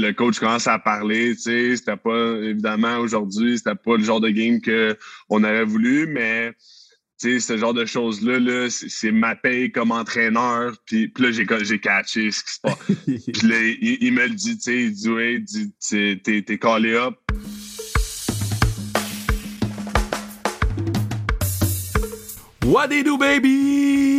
[0.00, 4.20] le coach commence à parler, tu sais, c'était pas, évidemment, aujourd'hui, c'était pas le genre
[4.20, 6.52] de game qu'on aurait voulu, mais
[7.20, 10.74] tu sais, ce genre de choses-là, -là, c'est ma paye comme entraîneur.
[10.86, 11.30] Puis, puis là,
[11.62, 12.78] j'ai catché ce qui se passe.
[13.04, 15.44] puis là, il, me le dit, tu sais, il dit, ouais,
[16.24, 17.14] t'es t'es callé up.
[22.64, 24.09] What do you do, baby?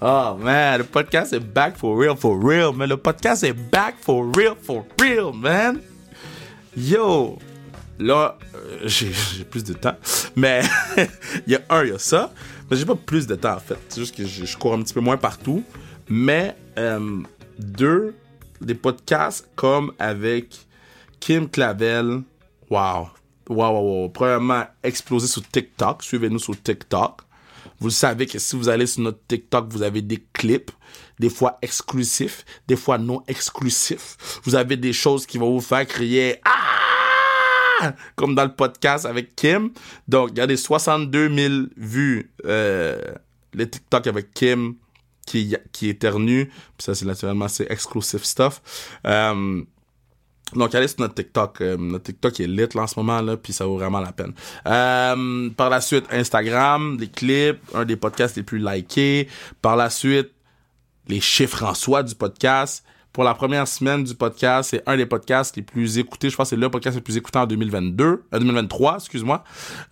[0.00, 2.86] Oh man, le podcast est back for real, for real, man.
[2.86, 5.80] Le podcast est back for real, for real, man.
[6.76, 7.38] Yo,
[7.98, 9.10] là, euh, j'ai
[9.50, 9.96] plus de temps.
[10.34, 10.60] Mais
[11.46, 12.30] il y a un, il y a ça.
[12.70, 13.78] Mais j'ai pas plus de temps en fait.
[13.88, 15.64] C'est juste que je, cours un petit peu moins partout.
[16.10, 17.22] Mais euh,
[17.58, 18.14] deux,
[18.60, 20.58] des podcasts comme avec
[21.20, 22.22] Kim Clavel.
[22.68, 23.08] Wow.
[23.48, 24.08] Wow, wow, wow.
[24.10, 26.02] Premièrement, explosé sur TikTok.
[26.02, 27.22] Suivez-nous sur TikTok.
[27.80, 30.70] Vous savez que si vous allez sur notre TikTok, vous avez des clips,
[31.18, 34.16] des fois exclusifs, des fois non exclusifs.
[34.44, 37.94] Vous avez des choses qui vont vous faire crier Ah!
[38.14, 39.70] Comme dans le podcast avec Kim.
[40.08, 42.98] Donc, il y a des 62 000 vues, euh,
[43.52, 44.76] les TikTok avec Kim
[45.26, 46.44] qui, qui éternue.
[46.78, 48.62] Ça, c'est naturellement, c'est exclusive stuff.
[49.06, 49.62] Euh,
[50.54, 51.60] donc, allez sur notre TikTok.
[51.60, 54.12] Euh, notre TikTok est lit là, en ce moment, là, puis ça vaut vraiment la
[54.12, 54.32] peine.
[54.66, 59.28] Euh, par la suite, Instagram, des clips, un des podcasts les plus likés.
[59.60, 60.30] Par la suite,
[61.08, 62.84] les chiffres en soi du podcast.
[63.12, 66.30] Pour la première semaine du podcast, c'est un des podcasts les plus écoutés.
[66.30, 69.42] Je pense que c'est le podcast le plus écouté en 2022, euh, 2023, excuse-moi.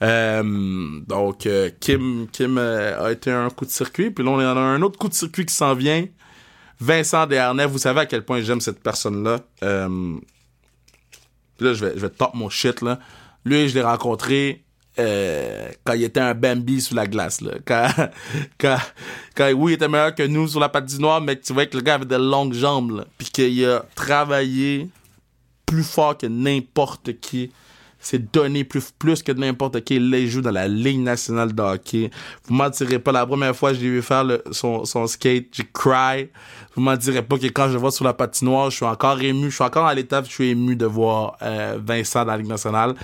[0.02, 1.48] Euh, donc,
[1.80, 4.10] Kim, Kim a été un coup de circuit.
[4.10, 6.06] Puis là, on en a un autre coup de circuit qui s'en vient.
[6.78, 9.38] Vincent Desharnais, vous savez à quel point j'aime cette personne-là.
[11.60, 12.98] Là, je vais, je vais top mon shit, là.
[13.44, 14.64] Lui, je l'ai rencontré
[14.98, 17.41] euh, quand il était un Bambi sous la glace.
[17.66, 17.88] Quand,
[18.58, 18.78] quand,
[19.34, 21.82] quand, oui, il était meilleur que nous sur la patinoire, mais tu vois que le
[21.82, 23.05] gars avait de longues jambes, là.
[23.19, 24.88] Puis qu'il a travaillé
[25.66, 27.50] plus fort que n'importe qui
[28.05, 29.98] c'est donné plus, plus que n'importe qui.
[29.98, 32.10] Là, il joue dans la Ligue nationale de hockey.
[32.47, 35.65] Vous mentirez pas, la première fois que je l'ai vu faire son, son skate, j'ai
[35.72, 36.28] cry.
[36.75, 39.50] Vous mentirez pas que quand je le vois sur la patinoire, je suis encore ému.
[39.50, 42.48] Je suis encore à l'étape, je suis ému de voir euh, Vincent dans la Ligue
[42.48, 42.94] nationale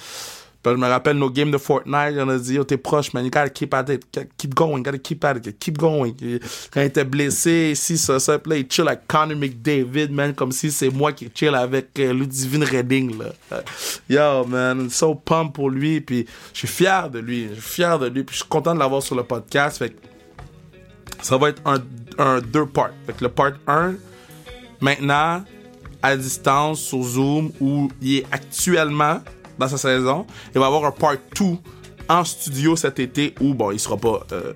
[0.64, 3.30] je me rappelle nos games de Fortnite, on a dit, oh, t'es proche, man, you
[3.30, 4.04] gotta keep at it,
[4.36, 6.12] keep going, gotta keep at it, keep going.
[6.70, 10.52] Quand il était blessé, si ça, ça, là, il chill avec Connor McDavid, man, comme
[10.52, 13.62] si c'est moi qui chill avec euh, Ludivine Redding, là.
[14.08, 17.98] Yo, man, so pumped pour lui, puis je suis fier de lui, je suis fier
[17.98, 19.94] de lui, puis je suis content de l'avoir sur le podcast, fait
[21.22, 21.82] ça va être un,
[22.18, 22.92] un deux parts.
[23.06, 23.94] Fait que le part 1,
[24.80, 25.42] maintenant,
[26.02, 29.20] à distance, sur Zoom, où il est actuellement
[29.60, 30.26] dans sa saison.
[30.54, 31.44] Il va avoir un part 2
[32.08, 34.52] en studio cet été où, bon, il sera pas, euh,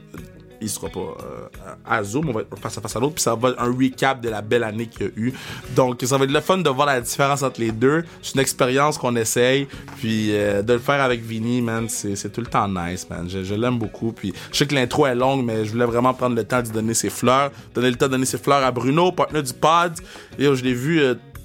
[0.60, 3.22] il sera pas euh, à Zoom, on va être face à face à l'autre, puis
[3.22, 5.32] ça va être un recap de la belle année qu'il y a eu.
[5.76, 8.02] Donc, ça va être le fun de voir la différence entre les deux.
[8.22, 12.40] C'est une expérience qu'on essaye, puis euh, de le faire avec Vinny, man, c'est tout
[12.40, 13.28] le temps nice, man.
[13.28, 16.34] Je, l'aime beaucoup, puis je sais que l'intro est longue, mais je voulais vraiment prendre
[16.34, 19.12] le temps de donner ses fleurs, donner le temps de donner ses fleurs à Bruno,
[19.12, 19.92] partenaire du pod.
[20.38, 21.00] Et je l'ai vu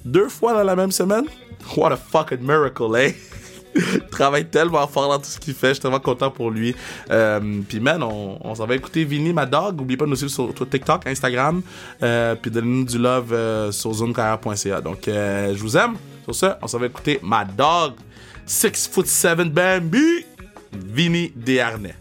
[0.05, 1.25] deux fois dans la même semaine.
[1.75, 3.15] What a fucking miracle, eh?
[3.79, 5.69] Il travaille tellement fort dans tout ce qu'il fait.
[5.69, 6.75] Je suis tellement content pour lui.
[7.09, 9.77] Euh, puis, man, on, s'en va écouter Vinny, ma dog.
[9.77, 11.61] N'oubliez pas de nous suivre sur, TikTok, Instagram.
[12.03, 14.81] Euh, puis donnez-nous du love euh, sur zonecarrière.ca.
[14.81, 15.95] Donc, je vous aime.
[16.23, 17.93] Sur ce, on s'en va écouter ma dog,
[18.45, 20.25] 6 foot 7 Bambi,
[20.71, 21.95] Vinny Desharnais.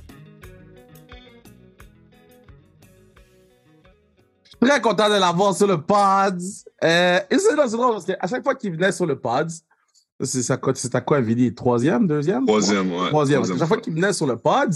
[4.61, 6.41] Très content de l'avoir sur le pod.
[6.83, 9.49] et c'est drôle parce qu'à chaque fois qu'il venait sur le pod,
[10.25, 11.55] c'est à quoi, Vidi?
[11.55, 12.47] Troisième, deuxième?
[12.47, 13.09] Troisième, ouais.
[13.09, 13.45] Troisième.
[13.45, 14.75] Chaque fois qu'il venait sur le pod,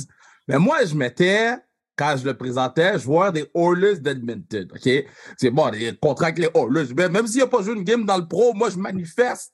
[0.49, 1.57] mais moi, je mettais,
[1.97, 4.89] quand je le présentais, vois des Oilers d'Edmonton, OK?
[5.37, 6.95] C'est bon, des contrats avec les Oilers.
[7.09, 9.53] Même s'il n'a pas joué une game dans le pro, moi, je manifeste.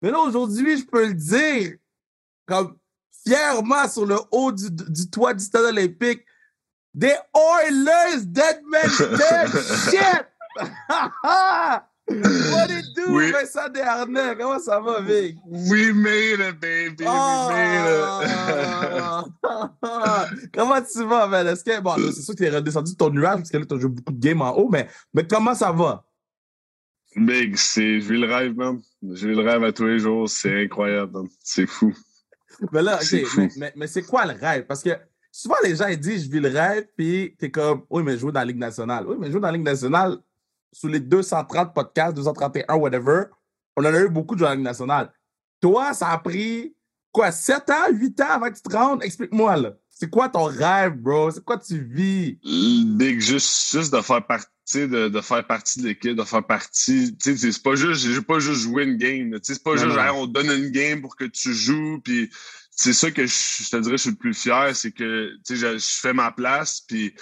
[0.00, 1.72] Mais là, aujourd'hui, je peux le dire,
[2.46, 2.76] comme
[3.26, 6.24] fièrement sur le haut du, du toit du stade olympique,
[6.94, 9.60] des Oilers d'Edmonton!
[9.90, 10.26] Shit!
[12.52, 13.30] What it do, oui.
[13.32, 14.34] Vincent Desharnais?
[14.38, 15.36] Comment ça va, Vic?
[15.46, 17.04] We made it, baby.
[17.06, 17.48] Oh.
[17.48, 17.88] We made
[18.90, 20.50] it.
[20.54, 21.46] comment tu vas, man?
[21.46, 23.78] Est-ce que, bon, c'est sûr que t'es redescendu de ton nuage parce que là, t'as
[23.78, 26.04] joué beaucoup de games en haut, mais, mais comment ça va?
[27.14, 28.80] Big, c'est, je vis le rêve, man.
[29.02, 30.28] Je vis le rêve à tous les jours.
[30.28, 31.92] C'est incroyable, C'est fou.
[32.72, 34.64] Mais là, OK, mais, mais, mais c'est quoi le rêve?
[34.66, 34.90] Parce que
[35.30, 38.18] souvent, les gens, ils disent, je vis le rêve, puis t'es comme, oui, mais je
[38.18, 39.06] joue dans la Ligue nationale.
[39.06, 40.16] Oui, mais je joue dans la Ligue nationale
[40.72, 43.24] sous les 230 podcasts, 231, whatever,
[43.76, 45.12] on en a eu beaucoup de joueurs nationale.
[45.60, 46.74] Toi, ça a pris
[47.12, 49.02] quoi, 7 ans, 8 ans avant que tu te rendes?
[49.02, 49.72] Explique-moi, là.
[49.88, 51.30] C'est quoi ton rêve, bro?
[51.30, 52.38] C'est quoi tu vis?
[52.44, 54.52] Big, juste, juste de faire partie.
[54.70, 57.16] De, de, faire partie de l'équipe, de faire partie.
[57.18, 59.34] C'est pas juste, j'ai pas juste joué une game.
[59.42, 62.00] C'est pas juste, on te donne une game pour que tu joues.
[62.04, 62.30] Puis
[62.70, 65.98] c'est ça que je, te dirais, je suis le plus fier, c'est que je, je
[66.00, 66.82] fais ma place.
[66.82, 67.14] Puis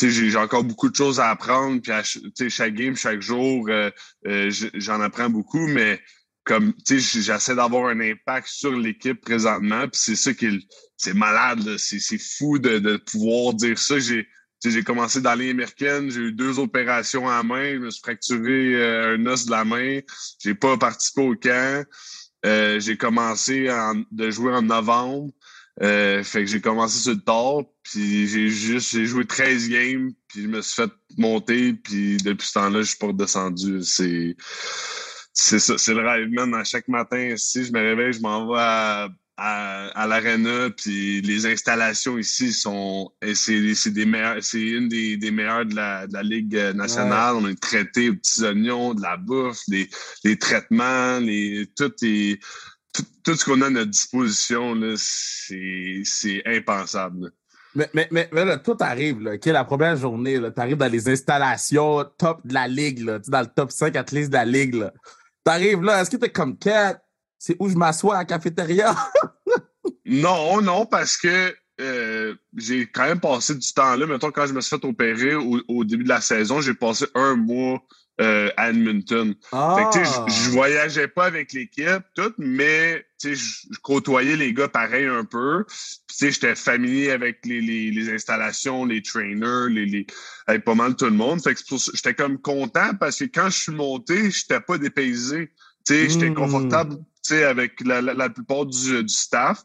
[0.00, 1.80] j'ai encore beaucoup de choses à apprendre.
[1.80, 3.90] Puis à, chaque game, chaque jour, euh,
[4.26, 5.66] euh, j'en apprends beaucoup.
[5.66, 6.00] Mais
[6.44, 9.88] comme j'essaie d'avoir un impact sur l'équipe présentement.
[9.88, 10.66] Puis c'est ça qui
[10.96, 11.76] c'est malade.
[11.78, 13.98] C'est fou de, de pouvoir dire ça.
[13.98, 14.28] J'ai
[14.64, 18.74] j'ai commencé dans les américaine, j'ai eu deux opérations à main, je me suis fracturé
[18.74, 20.00] euh, un os de la main,
[20.40, 21.84] j'ai pas participé au camp.
[22.44, 23.68] Euh, j'ai commencé
[24.12, 25.32] de jouer en novembre.
[25.82, 30.10] Euh, fait que j'ai commencé sur le tard, puis j'ai juste j'ai joué 13 games,
[30.28, 33.82] puis je me suis fait monter, puis depuis ce temps-là, je suis pas redescendu.
[33.82, 34.36] C'est
[35.34, 36.54] c'est ça, c'est le rêve, man.
[36.54, 41.20] À chaque matin, si je me réveille, je m'en vais à à, à l'arena, puis
[41.20, 46.14] les installations ici sont c'est des meilleurs, c'est une des, des meilleures de la, de
[46.14, 47.36] la Ligue nationale.
[47.36, 49.90] On est traité aux petits oignons, de la bouffe, des,
[50.24, 52.40] les traitements, les tout est
[53.22, 57.32] tout, ce qu'on a à notre disposition, c'est impensable.
[57.74, 62.04] Mais, mais, mais, là, tout arrive, là, la première journée, tu arrives dans les installations
[62.16, 64.72] top de la ligue, là, dans le top 5 athlètes de la ligue.
[65.44, 67.00] Tu arrives là, est-ce que tu es comme Cat?
[67.38, 68.94] c'est où je m'assois à la cafétéria?
[70.04, 74.06] non, non, parce que euh, j'ai quand même passé du temps là.
[74.06, 77.36] Mettons, quand je me suis fait opérer au, début de la saison, j'ai passé un
[77.36, 77.80] mois
[78.20, 79.34] euh, à Edmonton.
[79.52, 79.90] Ah.
[79.94, 85.64] je voyageais pas avec l'équipe, tout, mais je côtoyais les gars pareil un peu.
[86.18, 90.06] J'étais familier avec les, les, installations, les trainers, les, les,
[90.46, 91.42] avec pas mal tout le monde.
[91.42, 91.60] Fait que
[91.94, 95.52] j'étais comme content parce que quand je suis monté, j'étais pas dépaysé.
[95.88, 96.34] J'étais hmm.
[96.34, 96.96] confortable
[97.32, 99.62] avec la, la, plupart du, du, staff.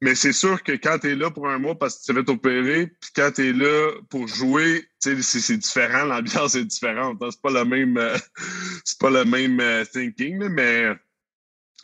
[0.00, 2.22] Mais c'est sûr que quand tu es là pour un mois parce que tu vas
[2.22, 7.18] t'opérer, puis quand tu es là pour jouer, c'est différent, l'ambiance est différente.
[7.22, 7.28] Hein.
[7.30, 8.16] C'est pas le même euh,
[8.84, 10.88] c'est pas le même euh, thinking, mais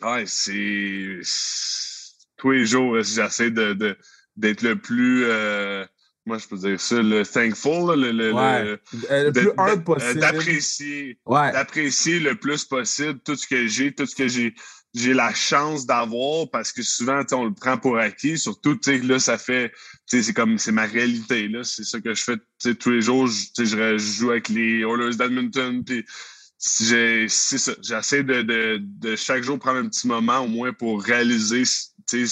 [0.01, 1.19] ouais, c'est
[2.37, 3.97] tous les jours, j'essaie de, de,
[4.35, 5.85] d'être le plus euh,
[6.25, 8.31] moi je peux dire ça, le thankful, le, le,
[9.09, 10.19] le plus humble possible.
[10.19, 11.17] D'apprécier.
[11.27, 14.55] D'apprécier le plus possible tout ce que j'ai, tout ce que j'ai
[14.93, 18.37] j'ai la chance d'avoir parce que souvent on le prend pour acquis.
[18.37, 19.71] Surtout tu sais là ça fait
[20.07, 21.63] tu sais c'est comme c'est ma réalité là.
[21.63, 23.27] C'est ça que je fais tous les jours.
[23.27, 26.05] Je, je, joue avec les Oilers d'Edmonton puis
[26.57, 27.73] c'est ça.
[27.81, 31.87] J'essaie de, de, de chaque jour prendre un petit moment au moins pour réaliser ce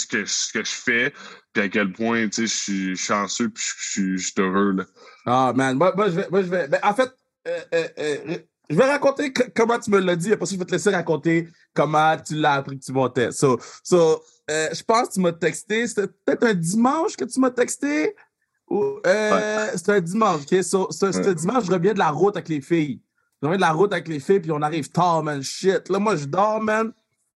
[0.06, 1.14] que ce que je fais
[1.54, 4.86] puis à quel point je suis chanceux puis je suis heureux là.
[5.26, 5.78] Ah man.
[5.78, 7.12] Moi, moi je vais moi je vais ben, en fait
[7.48, 8.38] euh, euh, euh
[8.72, 11.50] je vais raconter comment tu me l'as dit, après ça, je vais te laisser raconter
[11.74, 13.32] comment tu l'as appris que tu montais.
[13.32, 17.40] So, so euh, je pense que tu m'as texté, c'était peut-être un dimanche que tu
[17.40, 18.16] m'as texté?
[18.70, 20.64] Ou, euh, C'était un dimanche, OK?
[20.64, 23.02] So, c'était dimanche, je reviens de la route avec les filles.
[23.42, 25.90] Je reviens de la route avec les filles, puis on arrive tard, man, shit.
[25.90, 26.94] Là, moi, je dors, man.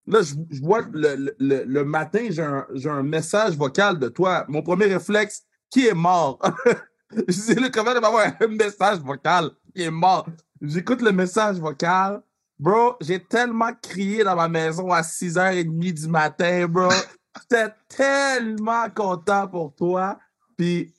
[0.08, 4.46] Là, je, vois le, le, le matin, j'ai un, un, message vocal de toi.
[4.48, 6.40] Mon premier réflexe, qui est mort?
[7.12, 10.28] je dis, là, comment avoir un message vocal qui est mort?
[10.62, 12.22] J'écoute le message vocal.
[12.58, 16.90] Bro, j'ai tellement crié dans ma maison à 6h30 du matin, bro.
[17.42, 20.18] J'étais tellement content pour toi.
[20.58, 20.94] Puis,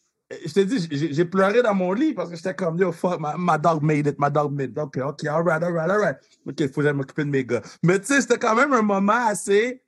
[0.44, 3.56] je te dis, j'ai pleuré dans mon lit parce que j'étais comme, yo, fuck, ma,
[3.56, 4.78] dog made it, ma dog made it.
[4.78, 6.16] OK, OK, all right, all right, all right.
[6.46, 7.62] OK, il faut que j'aille m'occuper de mes gars.
[7.82, 9.82] Mais tu sais, c'était quand même un moment assez.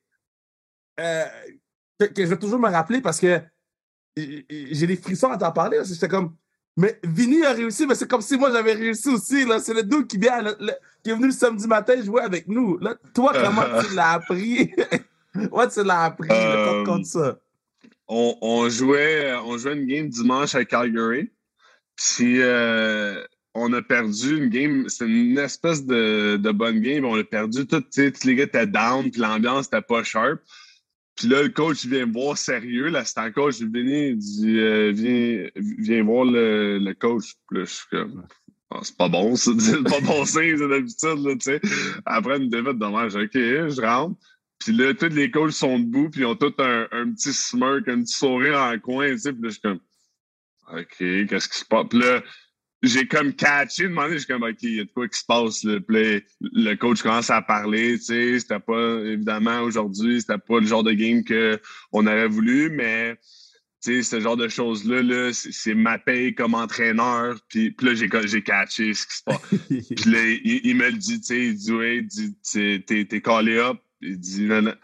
[1.00, 1.26] Euh,
[1.98, 3.42] que, que, je vais toujours me rappeler parce que
[4.16, 5.80] j'ai des frissons à t'en parler.
[5.84, 6.34] J'étais comme,
[6.78, 9.44] mais Vinny a réussi, mais c'est comme si moi j'avais réussi aussi.
[9.60, 10.44] C'est le dude qui, vient,
[11.02, 12.78] qui est venu le samedi matin jouer avec nous.
[12.78, 14.72] Là, toi, comment tu l'as appris?
[15.50, 16.28] Moi, tu l'as appris?
[16.30, 17.40] Euh, comme ça?
[18.06, 21.30] On, on, jouait, on jouait une game dimanche à Calgary.
[21.96, 24.88] Puis euh, on a perdu une game.
[24.88, 27.04] C'était une espèce de, de, bonne game.
[27.04, 27.80] On a perdu tout.
[27.80, 30.40] Tous les gars étaient down, puis l'ambiance était pas sharp.
[31.18, 32.88] Puis là, le coach vient me voir sérieux.
[32.88, 37.34] L'assistant coach vient, dit euh, viens, viens voir le, le coach.
[37.50, 38.24] Puis je suis comme
[38.70, 41.60] ah, c'est pas bon, ça, c'est pas bon signe, c'est d'habitude, là, tu sais.
[42.04, 44.16] Après une défaite dommage, OK, je rentre.
[44.58, 47.88] Puis là, tous les coachs sont debout, puis ils ont tous un, un, petit smirk,
[47.88, 49.32] un petit sourire en coin, tu sais.
[49.32, 49.80] Puis là, je suis comme
[50.70, 51.86] OK, qu'est-ce qui se passe?
[51.88, 52.22] Puis là,
[52.82, 55.64] j'ai comme catché, demandé, j'ai comme, OK, il y a de quoi qui se passe,
[55.64, 56.24] le play.
[56.40, 60.84] Le coach commence à parler, tu sais, c'était pas, évidemment, aujourd'hui, c'était pas le genre
[60.84, 63.16] de game qu'on aurait voulu, mais,
[63.82, 67.94] tu sais, ce genre de choses-là, -là, c'est ma paye comme entraîneur, puis, puis là,
[67.94, 69.40] j'ai catché ce qui se passe.
[69.68, 72.06] puis là, il, me le dit, tu sais, il dit, ouais,
[73.04, 74.74] t'es callé up, il dit, non, non.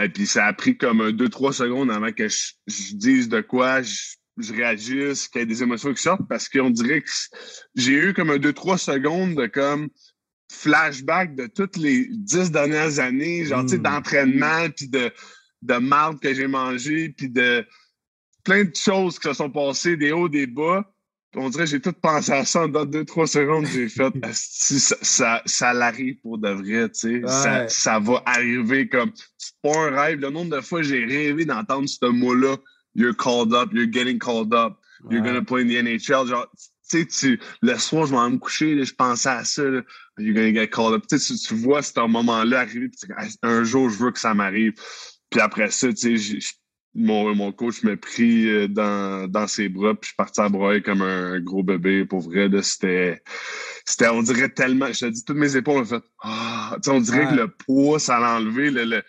[0.00, 2.52] Et puis ça a pris comme deux, trois secondes avant que je,
[2.94, 4.14] dise de quoi, je,
[4.52, 7.10] réagisse, qu'il y ait des émotions qui sortent, parce qu'on dirait que
[7.74, 9.88] j'ai eu comme un deux, trois secondes de comme
[10.50, 13.82] flashback de toutes les dix dernières années, genre, tu sais, hmm.
[13.82, 15.10] d'entraînement, puis de,
[15.62, 17.66] de marde que j'ai mangé, puis de
[18.44, 20.90] plein de choses qui se sont passées, des hauts, des bas.
[21.34, 23.66] On dirait que j'ai tout pensé à ça dans deux, trois secondes.
[23.66, 27.22] J'ai fait, ça, ça, ça l'arrive pour de vrai, tu sais.
[27.26, 30.20] Ça, ça, va arriver comme, c'est pas un rêve.
[30.20, 32.56] Le nombre de fois j'ai rêvé d'entendre ce mot-là.
[32.98, 36.26] You're called up, you're getting called up, you're gonna play in the NHL.
[36.26, 36.46] Genre,
[36.90, 39.82] tu sais, le soir, je m'en me coucher, je pensais à ça, là,
[40.18, 41.06] you're gonna get called up.
[41.06, 42.90] Tu, tu vois ce moment-là arriver,
[43.44, 44.72] un jour, je veux que ça m'arrive.
[45.30, 46.38] Puis après ça, tu sais,
[46.92, 50.48] mon, mon coach m'a pris euh, dans, dans ses bras, puis je suis parti à
[50.48, 52.04] broyer comme un gros bébé.
[52.04, 53.22] Pour vrai, c'était,
[53.84, 57.28] c'était, on dirait tellement, je te dis, toutes mes épaules ont fait, ah, on dirait
[57.28, 58.72] que le poids, ça l'a enlevé.
[58.72, 59.02] Le, le,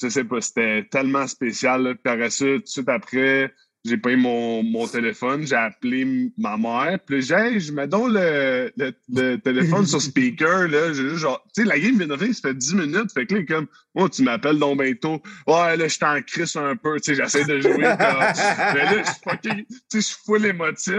[0.00, 1.82] je sais pas, c'était tellement spécial.
[1.82, 1.94] Là.
[1.94, 3.52] Puis après ça, tout de suite après,
[3.84, 8.70] j'ai pris mon, mon téléphone, j'ai appelé ma mère, puis j'ai je mets donc le,
[8.76, 12.34] le, téléphone sur speaker, là, j'ai juste genre, tu sais, la game vient de finir,
[12.34, 15.88] ça fait 10 minutes, fait que là, comme, oh, tu m'appelles donc bientôt, ouais, là,
[15.88, 19.66] je t'en crisse un peu, tu sais, j'essaie de jouer, mais là, je tu sais,
[19.94, 20.94] je suis full émotif,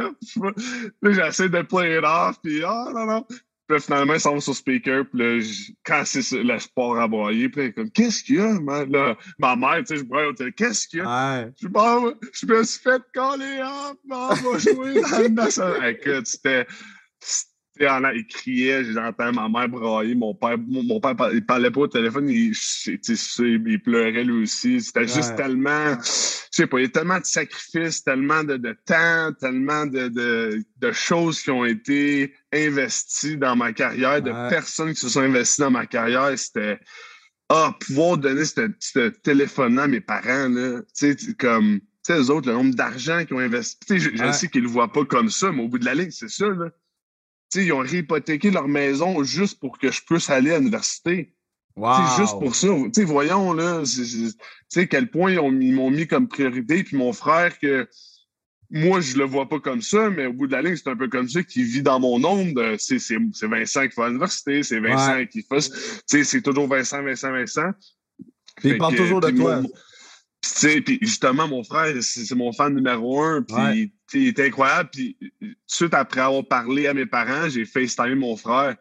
[1.03, 3.27] là, j'essaie de play it off, puis ah, oh, non, non,
[3.75, 5.06] puis finalement, ils sont sur speaker.
[5.06, 5.44] Puis là,
[5.86, 8.60] quand c'est le sport à broyer, puis là, comme, qu'est-ce qu'il y a?
[8.60, 10.54] Ma, là, ma mère, tu sais, je broye au téléphone.
[10.56, 11.50] Qu'est-ce qu'il y a?
[11.62, 13.98] Je, bon, je me suis fait coller up.
[14.10, 16.66] on va jouer dans le Écoute, c'était
[18.14, 22.30] il criait, j'entends ma mère brailler, mon père, mon père il parlait pas au téléphone,
[22.30, 24.82] il, il pleurait lui aussi.
[24.82, 28.76] C'était juste tellement, je sais pas, il y a tellement de sacrifices, tellement de, de
[28.86, 34.94] temps, tellement de, de, de, choses qui ont été investies dans ma carrière, de personnes
[34.94, 36.38] qui se sont investies dans ma carrière.
[36.38, 36.80] C'était,
[37.50, 42.30] ah, pouvoir donner ce téléphone à mes parents, là, tu sais, comme, tu sais, eux
[42.30, 44.00] autres, le nombre d'argent qu'ils ont investi.
[44.00, 46.12] Je, je sais qu'ils le voient pas comme ça, mais au bout de la ligne,
[46.12, 46.70] c'est ça, là
[47.55, 51.34] ils ont réhypothéqué leur maison juste pour que je puisse aller à l'université.
[51.77, 52.67] C'est Juste pour ça.
[53.05, 53.84] voyons, là,
[54.67, 56.84] sais quel point ils m'ont mis comme priorité.
[56.84, 57.88] Puis mon frère, que
[58.70, 60.96] moi, je le vois pas comme ça, mais au bout de la ligne, c'est un
[60.96, 62.75] peu comme ça, qui vit dans mon ombre.
[62.77, 62.98] C'est
[63.43, 65.72] Vincent qui va à l'université, c'est Vincent qui fait.
[66.05, 67.72] C'est toujours Vincent, Vincent, Vincent.
[68.63, 69.62] il parle toujours de toi.
[70.42, 73.42] Puis justement, mon frère, c'est mon fan numéro un.
[73.42, 74.90] Puis il était incroyable.
[74.92, 78.76] Puis tout de suite après avoir parlé à mes parents, j'ai FaceTime mon frère.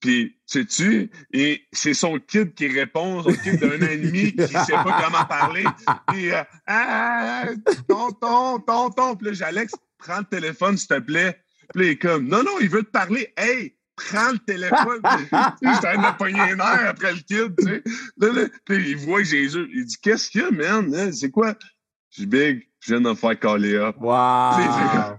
[0.00, 4.46] Puis, sais-tu, et c'est son kid qui répond, son kid d'un an et demi qui
[4.46, 5.64] sait pas comment parler.
[6.08, 7.46] Puis, euh, ah,
[7.88, 9.16] tonton, tonton.
[9.16, 11.40] Puis là, j'ai Alex, prends le téléphone, s'il te plaît.
[11.74, 13.32] Puis là, il est comme, non, non, il veut te parler.
[13.36, 15.00] Hey, prends le téléphone.
[15.62, 17.82] J'étais en de pogner un air après le kid, tu sais.
[18.64, 19.68] puis il voit Jésus.
[19.74, 21.12] Il dit, qu'est-ce qu'il y a, man?
[21.12, 21.54] C'est quoi?
[22.10, 23.96] Je dis, Big, je viens de me faire caller up.
[24.00, 25.17] Wow!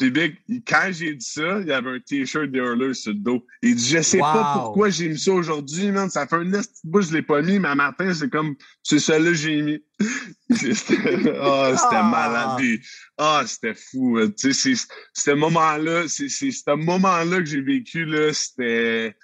[0.00, 3.18] Puis Big, quand j'ai dit ça, il y avait un t-shirt de Hurler sur le
[3.18, 3.46] dos.
[3.60, 6.08] Il dit Je sais pas pourquoi j'ai mis ça aujourd'hui, man.
[6.08, 8.98] Ça fait un nest bout, je l'ai pas mis, mais à matin, c'est comme c'est
[8.98, 9.78] celui-là que j'ai mis.
[10.00, 10.54] oh,
[11.76, 12.62] c'était malade.
[13.18, 14.18] Ah, oh, c'était fou.
[14.38, 14.72] Tu sais,
[15.12, 19.14] ce moment-là, c'est ce moment-là que j'ai vécu, là, c'était.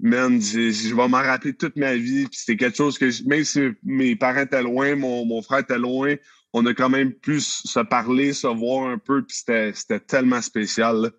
[0.00, 2.26] Man, je vais m'en rappeler toute ma vie.
[2.26, 5.78] Puis c'était quelque chose que, même si mes parents étaient loin, mon, mon frère était
[5.78, 6.16] loin,
[6.54, 11.10] on a quand même pu se parler, se voir un peu, puis c'était tellement spécial.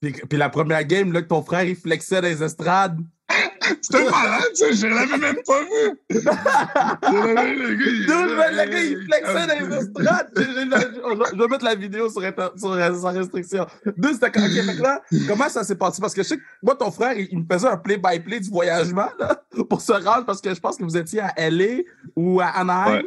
[0.00, 2.98] Puis, la première game, là, que ton frère, il flexait dans les estrades.
[3.80, 5.98] C'était malade, ça, je l'avais même pas vu.
[6.10, 6.26] le
[8.70, 10.30] gars, il flexait dans les estrades.
[10.36, 13.66] Je vais mettre la vidéo sur, sur sans restriction.
[13.96, 16.02] Deux, c'était quand okay, là, comment ça s'est passé?
[16.02, 19.08] Parce que je sais que moi, ton frère, il, me faisait un play-by-play du voyagement
[19.18, 21.82] là, pour se rendre, parce que je pense que vous étiez à LA
[22.14, 23.04] ou à Anaheim.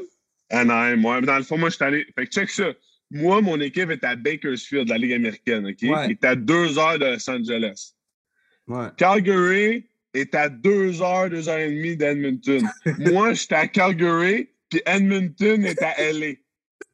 [0.49, 1.21] Anaheim, moi.
[1.21, 2.05] Dans le fond, moi, je suis allé.
[2.15, 2.73] Fait que check ça.
[3.09, 5.81] Moi, mon équipe est à Bakersfield, la Ligue américaine, OK?
[5.81, 7.93] Il est à deux heures de Los Angeles.
[8.97, 12.67] Calgary est à deux heures, deux heures et demie d'Edmonton.
[12.99, 16.33] moi, j'étais à Calgary, puis Edmonton est à LA.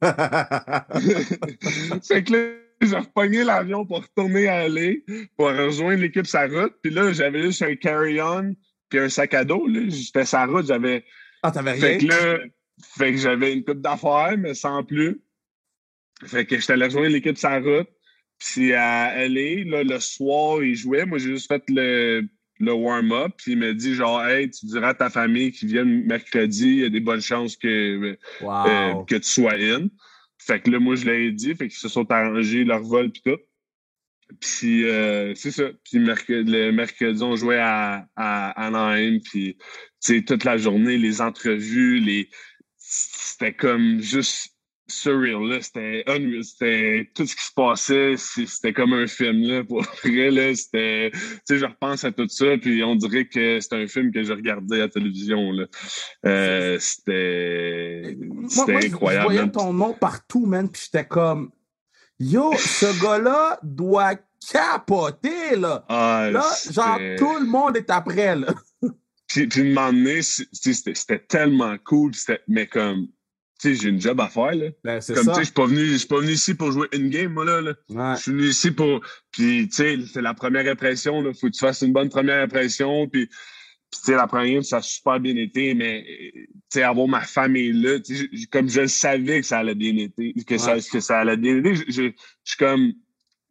[2.02, 2.38] fait que là,
[2.80, 4.94] j'ai repogné l'avion pour retourner à LA,
[5.36, 6.74] pour rejoindre l'équipe sa route.
[6.82, 8.54] Puis là, j'avais juste un carry-on,
[8.88, 9.66] puis un sac à dos.
[9.88, 11.04] J'étais sa route, j'avais.
[11.42, 11.80] Ah, t'avais rien?
[11.80, 12.38] Fait que là,
[12.96, 15.20] fait que j'avais une coupe d'affaires, mais sans plus.
[16.26, 17.88] Fait que j'étais allé rejoindre l'équipe sa route.
[18.38, 21.06] Puis à LA, là, le soir, il jouait.
[21.06, 22.26] Moi, j'ai juste fait le,
[22.58, 23.32] le warm-up.
[23.38, 26.78] Puis il m'a dit genre, hey, tu diras à ta famille qu'ils viennent mercredi, il
[26.80, 29.88] y a des bonnes chances que, euh, que tu sois in.
[30.38, 31.54] Fait que là, moi, je l'ai dit.
[31.54, 33.38] Fait qu'ils se sont arrangés leur vol puis tout.
[34.40, 35.64] puis euh, c'est ça.
[35.84, 39.56] Puis le mercredi, on jouait à, à Anaheim, puis
[40.26, 42.28] toute la journée, les entrevues, les
[42.94, 44.54] c'était comme juste
[44.86, 45.60] surreal, là.
[45.60, 46.04] C'était
[46.42, 49.64] C'était tout ce qui se passait, c'était comme un film, là.
[49.64, 51.10] Pour vrai, là, c'était...
[51.12, 54.22] Tu sais, je repense à tout ça, puis on dirait que c'était un film que
[54.22, 55.64] je regardais à la télévision, là.
[56.26, 58.16] Euh, c'était...
[58.48, 59.28] C'était incroyable.
[59.28, 61.50] Je voyais ton nom partout, man, puis j'étais comme...
[62.20, 64.14] Yo, ce gars-là doit
[64.52, 65.84] capoter, là.
[65.88, 68.54] Ah, là, genre, tout le monde est après, là.
[69.34, 72.12] Puis, puis, moment donné, c'était tellement cool,
[72.46, 73.08] mais comme
[73.64, 74.66] sais, j'ai une job à faire, là.
[74.82, 76.88] Ben, Comme, tu sais, je suis pas venu, je suis pas venu ici pour jouer
[76.92, 77.74] une game, moi, là.
[78.16, 79.00] Je suis venu ici pour,
[79.30, 81.32] puis, tu sais, c'est la première impression, là.
[81.32, 84.78] Faut que tu fasses une bonne première impression, puis, tu sais, la première game, ça
[84.78, 87.98] a super bien été, mais, tu sais, avoir ma famille là,
[88.50, 91.74] comme je savais que ça allait bien été, que, ça, que ça allait bien été,
[91.74, 92.10] je, je,
[92.44, 92.92] suis comme,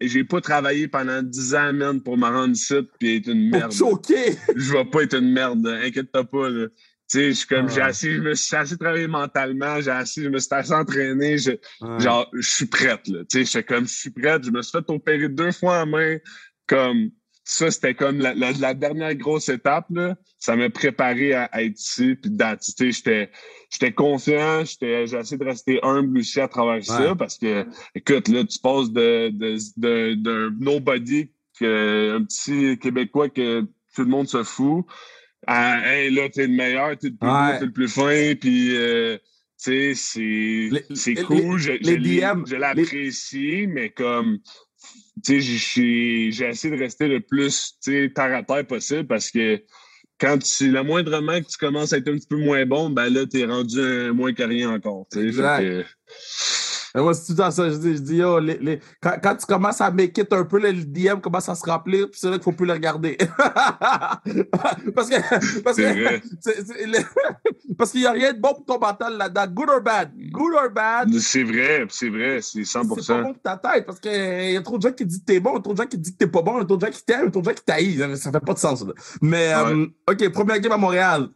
[0.07, 3.71] j'ai pas travaillé pendant 10 ans, man, pour me rendre ici, puis être une merde.
[3.71, 4.35] choqué!
[4.55, 6.67] je vais pas être une merde, inquiète-toi pas, là
[7.13, 10.39] je suis comme, j'ai assez, je me suis assez travaillé mentalement, j'ai assez, je me
[10.39, 11.51] suis assez entraîné, je,
[11.99, 13.19] genre, je suis prête, là.
[13.29, 15.85] Tu sais, j'étais comme, je suis prête, je me suis fait opérer deux fois en
[15.85, 16.17] main,
[16.67, 17.11] comme,
[17.45, 20.15] ça, c'était comme la, la, dernière grosse étape, là.
[20.39, 22.31] Ça m'a préparé à, être ici, puis
[22.91, 23.29] j'étais,
[23.69, 28.29] j'étais confiant, j'étais, j'ai essayé de rester humble aussi à travers ça, parce que, écoute,
[28.29, 33.61] là, tu passes de, de, de, d'un nobody, que, un petit Québécois que
[33.93, 34.85] tout le monde se fout,
[35.45, 38.75] ah, hey, là, t'es le meilleur, t'es le plus beau, t'es le plus fin, puis,
[38.75, 39.17] euh,
[39.61, 44.39] tu sais, c'est cool, je, je l'apprécie, mais comme,
[45.21, 49.61] j'ai essayé de rester le plus, terre à terre possible parce que
[50.19, 53.09] quand tu, le moindrement que tu commences à être un petit peu moins bon, ben
[53.09, 55.07] là, t'es rendu moins que rien encore.
[56.95, 57.69] Moi, c'est tout ça.
[57.69, 58.79] Je dis, je dis yo, les, les...
[59.01, 62.09] Quand, quand, tu commences à make it un peu, le DM commence à se remplir,
[62.09, 63.17] puis c'est là qu'il ne faut plus le regarder.
[64.95, 65.61] parce que.
[65.61, 66.19] Parce que.
[67.77, 69.47] parce qu'il n'y a rien de bon pour ton mental là-dedans.
[69.47, 70.11] Good or bad?
[70.31, 71.11] Good or bad?
[71.19, 73.01] C'est vrai, c'est vrai, c'est 100%.
[73.01, 75.19] C'est pas bon pour ta tête, parce qu'il y a trop de gens qui disent
[75.19, 76.57] que t'es bon, il y a trop de gens qui disent que t'es pas bon,
[76.57, 78.15] il y a trop de gens qui t'aiment, trop de gens qui t'haïssent.
[78.15, 78.93] Ça fait pas de sens, là.
[79.21, 81.29] Mais, euh, OK, première game à Montréal.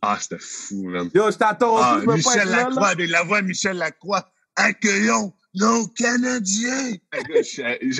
[0.00, 1.10] Ah, c'était fou, man.
[1.14, 1.76] Yo, je t'attends.
[1.78, 4.28] Ah, Michel Lacroix, avec la voix Michel Lacroix.
[4.56, 6.92] Accueillons nos Canadiens.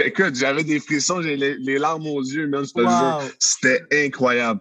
[0.04, 3.22] Écoute, j'avais des frissons, j'ai les, larmes aux yeux, te jure.
[3.38, 4.60] C'était incroyable.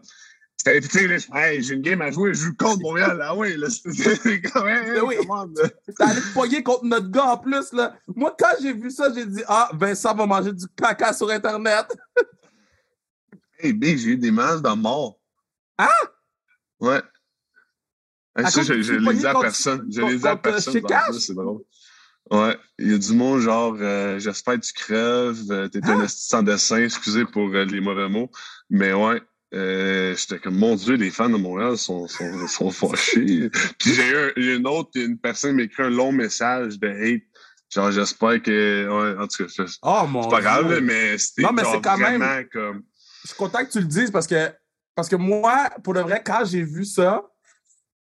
[0.58, 3.68] C'était, tu hey, j'ai une game à jouer, je joue contre Montréal, ah oui, là,
[3.70, 5.16] c'était quand même, oui.
[5.56, 7.96] T'es allé te poigner contre notre gars en plus, là.
[8.16, 11.88] Moi, quand j'ai vu ça, j'ai dit, ah, Vincent va manger du caca sur Internet.
[13.58, 15.20] hey, big, j'ai eu des masses de mort.
[15.80, 15.90] Ah?
[16.82, 17.02] Ouais.
[18.50, 19.88] ça, je, je l'ai dit à personne.
[19.91, 20.82] Je l'ai dit à personne.
[21.20, 21.62] C'est drôle.
[22.30, 26.02] Ouais, il y a du mot genre euh, j'espère que tu crèves, euh, t'es un
[26.02, 26.08] ah!
[26.08, 28.30] sans dessin, excusez pour euh, les mauvais mots.
[28.70, 33.50] Mais ouais, j'étais comme mon Dieu, les fans de Montréal sont, sont, sont fâchés.
[33.80, 37.24] Puis j'ai eu une autre, une personne m'a écrit un long message de hate.
[37.70, 38.88] Genre j'espère que.
[38.88, 42.48] Ouais, en tout cas, oh, c'est pas grave, mais c'était quand vraiment même...
[42.50, 42.84] comme.
[43.24, 44.52] Je suis content que tu le dises parce que
[45.02, 47.24] parce que moi, pour le vrai, quand j'ai vu ça,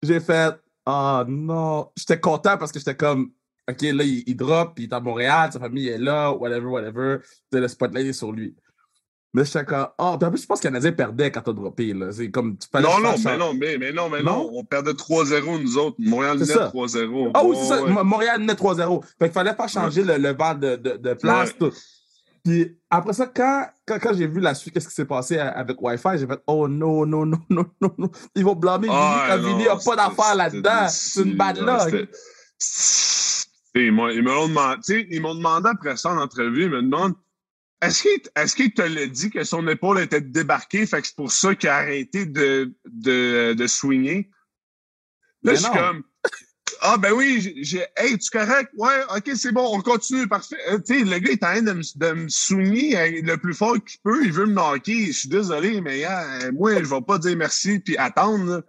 [0.01, 0.55] j'ai fait
[0.87, 1.91] oh, non.
[1.95, 3.31] J'étais content parce que j'étais comme
[3.69, 7.17] OK, là, il, drop, puis il est à Montréal, sa famille est là, whatever, whatever.
[7.51, 8.55] Le spotlight est sur lui.
[9.35, 11.93] Mais j'étais comme, oh, puis en plus, je pense que Canadien perdait quand t'as droppé,
[11.93, 12.11] là.
[12.11, 15.61] C'est comme, tu Non, non, mais non, mais, mais non, mais non, On perdait 3-0,
[15.61, 15.97] nous autres.
[15.99, 17.31] Montréal naît 3-0.
[17.35, 17.85] Ah oui, c'est ça.
[17.85, 19.03] Montréal naît 3-0.
[19.19, 21.71] Fait qu'il fallait faire changer le, le de, de place, tout.
[22.49, 25.79] Puis après ça, quand, quand, quand j'ai vu la suite, qu'est-ce qui s'est passé avec
[25.79, 28.11] Wi-Fi, j'ai fait Oh non, non, non, non, non, non.
[28.33, 29.49] Ils vont blâmer ah, Vini.
[29.49, 30.87] Vini n'a pas d'affaire là-dedans.
[30.89, 32.09] C'est une bad luck.
[33.75, 37.15] Ils m'ont demandé, demandé après ça en entrevue, ils me demandent
[37.81, 41.15] est-ce qu'il est qu te l'a dit que son épaule était débarquée, fait que c'est
[41.15, 44.29] pour ça qu'il a arrêté de, de, de swinger?
[45.43, 46.03] Là, je suis comme
[46.81, 47.85] ah, ben oui, j'ai.
[47.97, 48.71] Hey, tu correct?
[48.77, 50.57] Ouais, ok, c'est bon, on continue, parfait.
[50.69, 53.37] Euh, tu sais, le gars est en train de me, de me souligner euh, le
[53.37, 55.07] plus fort qu'il peut, il veut me knocker.
[55.07, 58.63] Je suis désolé, mais euh, moi, je vais pas dire merci puis attendre.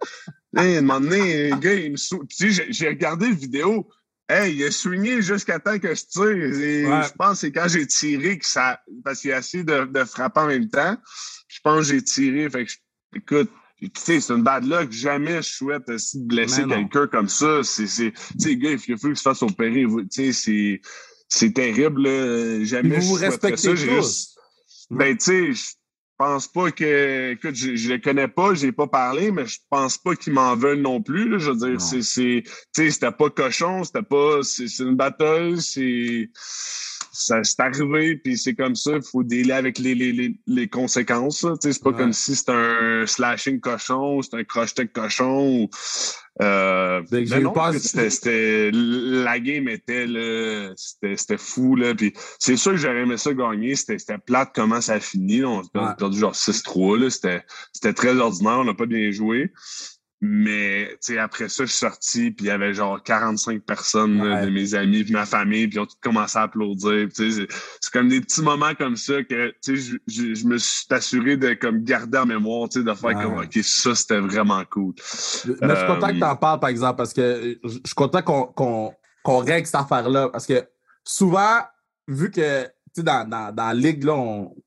[0.53, 2.27] Là, à un moment donné, le gars, il me souligne.
[2.27, 3.87] Tu sais, j'ai regardé la vidéo.
[4.27, 7.03] Hey, il a souligné jusqu'à temps que je tire.
[7.03, 8.79] Je pense que c'est quand j'ai tiré que ça.
[9.03, 10.97] Parce qu'il a essayé de, de frapper en même temps.
[11.47, 12.49] Je pense que j'ai tiré.
[12.49, 12.71] Fait que,
[13.15, 13.51] écoute,
[13.95, 14.91] c'est une bad luck.
[14.91, 17.63] Jamais je souhaite de blesser quelqu'un comme ça.
[17.63, 19.85] C'est, tu sais, gars, il faut qu'il se fasse opérer.
[19.85, 20.81] Tu sais, c'est,
[21.27, 22.05] c'est terrible.
[22.65, 23.75] Jamais vous je souhaiterais ça.
[23.75, 24.37] Juste,
[24.89, 25.71] ben, tu sais, je
[26.17, 29.97] pense pas que, écoute, je, je le connais pas, j'ai pas parlé, mais je pense
[29.97, 31.29] pas qu'ils m'en veulent non plus.
[31.29, 31.37] Là.
[31.39, 35.59] Je veux dire, c'est, c'est, tu sais, c'était pas cochon, c'était pas, c'est, une bataille,
[35.61, 40.35] c'est, ça c'est arrivé, puis c'est comme ça, il faut délai avec les, les, les,
[40.47, 41.45] les conséquences.
[41.59, 45.63] C'est pas comme si c'était un slashing cochon, c'était un crocheté cochon.
[45.63, 45.69] Ou,
[46.41, 47.01] euh,
[47.41, 51.93] non, c'était, la game était là, c'était, fou là.
[51.93, 53.75] Puis c'est sûr que j'aurais aimé ça gagner.
[53.75, 55.43] C'était, c'était plate comment ça a fini.
[55.43, 57.09] On a perdu genre 6-3 là.
[57.09, 57.43] C'était,
[57.73, 58.59] c'était très ordinaire.
[58.59, 59.51] On n'a pas bien joué.
[60.23, 60.87] Mais
[61.19, 65.03] après ça, je suis sorti, puis il y avait genre 45 personnes de mes amis,
[65.03, 67.07] puis ma famille, puis ils ont tout commencé à applaudir.
[67.11, 67.47] C'est
[67.91, 71.83] comme des petits moments comme ça que je, je, je me suis assuré de comme
[71.83, 74.93] garder en mémoire, de faire comme OK, ça c'était vraiment cool.
[75.61, 78.21] Mais je suis content que tu en parles, par exemple, parce que je suis content
[78.21, 80.29] qu'on règle cette affaire-là.
[80.29, 80.63] Parce que
[81.03, 81.61] souvent,
[82.07, 84.13] vu que dans, dans, dans la ligue, là,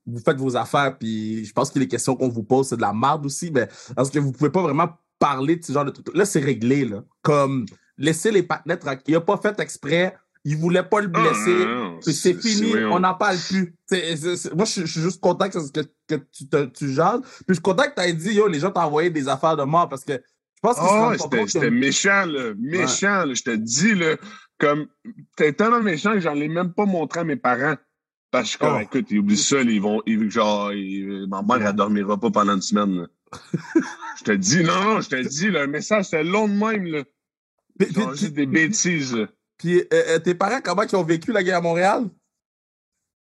[0.06, 2.82] vous faites vos affaires, puis je pense que les questions qu'on vous pose, c'est de
[2.82, 4.88] la merde aussi, mais parce que vous pouvez pas vraiment
[5.24, 6.14] parler de ce genre de trucs.
[6.14, 7.02] Là, c'est réglé, là.
[7.22, 7.64] Comme,
[7.96, 10.14] laisser les partenaires Il n'a pas fait exprès.
[10.44, 12.12] Il voulait pas le blesser.
[12.12, 13.74] c'est fini, on n'en parle plus.
[14.54, 15.58] moi, je, suis juste content que,
[16.06, 17.22] que, tu, te, tu jases.
[17.22, 19.56] Puis je suis content que tu aies dit, yo, les gens t'ont envoyé des affaires
[19.56, 22.52] de mort parce que je pense que oh, c'était méchant, là.
[22.58, 24.16] Méchant, Je te dis, là.
[24.58, 24.86] Comme,
[25.36, 27.76] t'es tellement méchant que j'en ai même pas montré à mes parents.
[28.30, 28.80] Parce que, oh.
[28.80, 30.70] écoute, ils oublient ça, ils vont, ils, genre,
[31.28, 33.06] ma mère, elle dormira pas pendant une semaine.
[34.18, 37.04] je te dis, non, non, je te dis, le message, c'est long de même, là.
[38.14, 39.16] Juste des bêtises,
[39.58, 42.08] Puis, euh, tes parents, comment ils ont vécu la guerre à Montréal?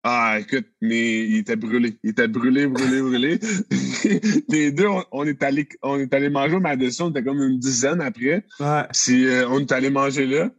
[0.05, 1.97] Ah, écoute, mais ils étaient brûlés.
[2.03, 3.39] Ils étaient brûlés, brûlés, brûlés.
[4.49, 7.59] les deux, on, est allé, on est allé manger au Madison, on était comme une
[7.59, 8.45] dizaine après.
[8.59, 8.83] Ouais.
[8.93, 10.51] Puis, euh, on est allé manger là.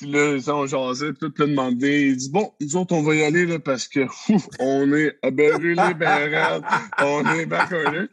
[0.00, 2.08] Puis là, on jasait, tout le demandé.
[2.08, 4.00] Il dit Bon, nous autres, on va y aller là, parce que
[4.58, 6.62] on est brûlés, ben
[7.02, 8.06] on est backordés.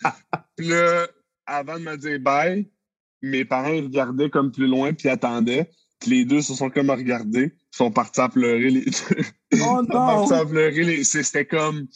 [0.58, 1.08] Puis là,
[1.46, 2.70] avant de me dire bye,
[3.22, 5.72] mes parents ils regardaient comme plus loin puis attendaient.
[6.02, 7.54] Puis les deux se sont comme regardés.
[7.56, 9.24] Ils sont partis à pleurer les deux.
[9.62, 9.82] Oh non!
[9.82, 11.04] ils sont partis à pleurer les...
[11.06, 11.88] C'était comme.
[11.88, 11.94] Tu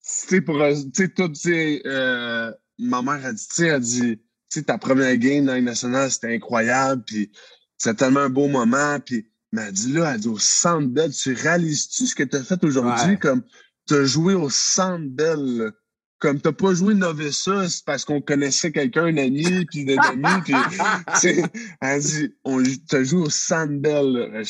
[0.00, 0.56] sais, pour.
[0.56, 1.82] Tu sais, tout, tu.
[1.84, 5.44] Euh, ma mère a dit, tu sais, elle a dit, tu sais, ta première game
[5.44, 7.04] dans les nationale, c'était incroyable.
[7.06, 7.30] Puis
[7.78, 8.98] c'est tellement un beau moment.
[9.00, 12.42] Puis, m'a dit là, elle dit au centre belle, tu réalises-tu ce que tu as
[12.42, 13.18] fait aujourd'hui?
[13.18, 13.42] Comme,
[13.86, 15.72] tu as joué au centre belle.
[16.18, 20.42] Comme t'as pas joué Novissa, c'est parce qu'on connaissait quelqu'un, un ami, puis des amis,
[20.44, 20.52] puis
[21.80, 24.44] elle dit, on t'as joué au Sandbell.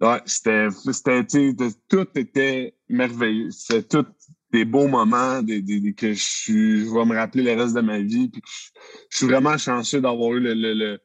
[0.00, 1.52] Ouais, c'était, c'était,
[1.88, 3.50] tout était merveilleux.
[3.50, 4.06] C'était tout
[4.52, 7.98] des beaux moments, des, des, que je, je vais me rappeler le reste de ma
[7.98, 8.28] vie.
[8.28, 8.42] Puis
[9.10, 11.00] je, suis vraiment chanceux d'avoir eu le, le, le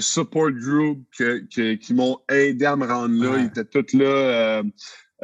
[0.00, 3.38] support group que, qui m'ont aidé à me rendre là.
[3.38, 4.62] Ils étaient tous là euh,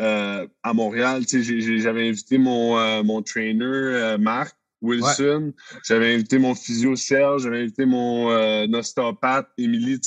[0.00, 1.22] euh, à Montréal.
[1.26, 5.52] J'avais invité mon, euh, mon trainer, Marc Wilson.
[5.86, 7.42] J'avais invité mon physio Serge.
[7.42, 8.28] J'avais invité mon
[8.74, 10.00] ostéopathe, Émilie.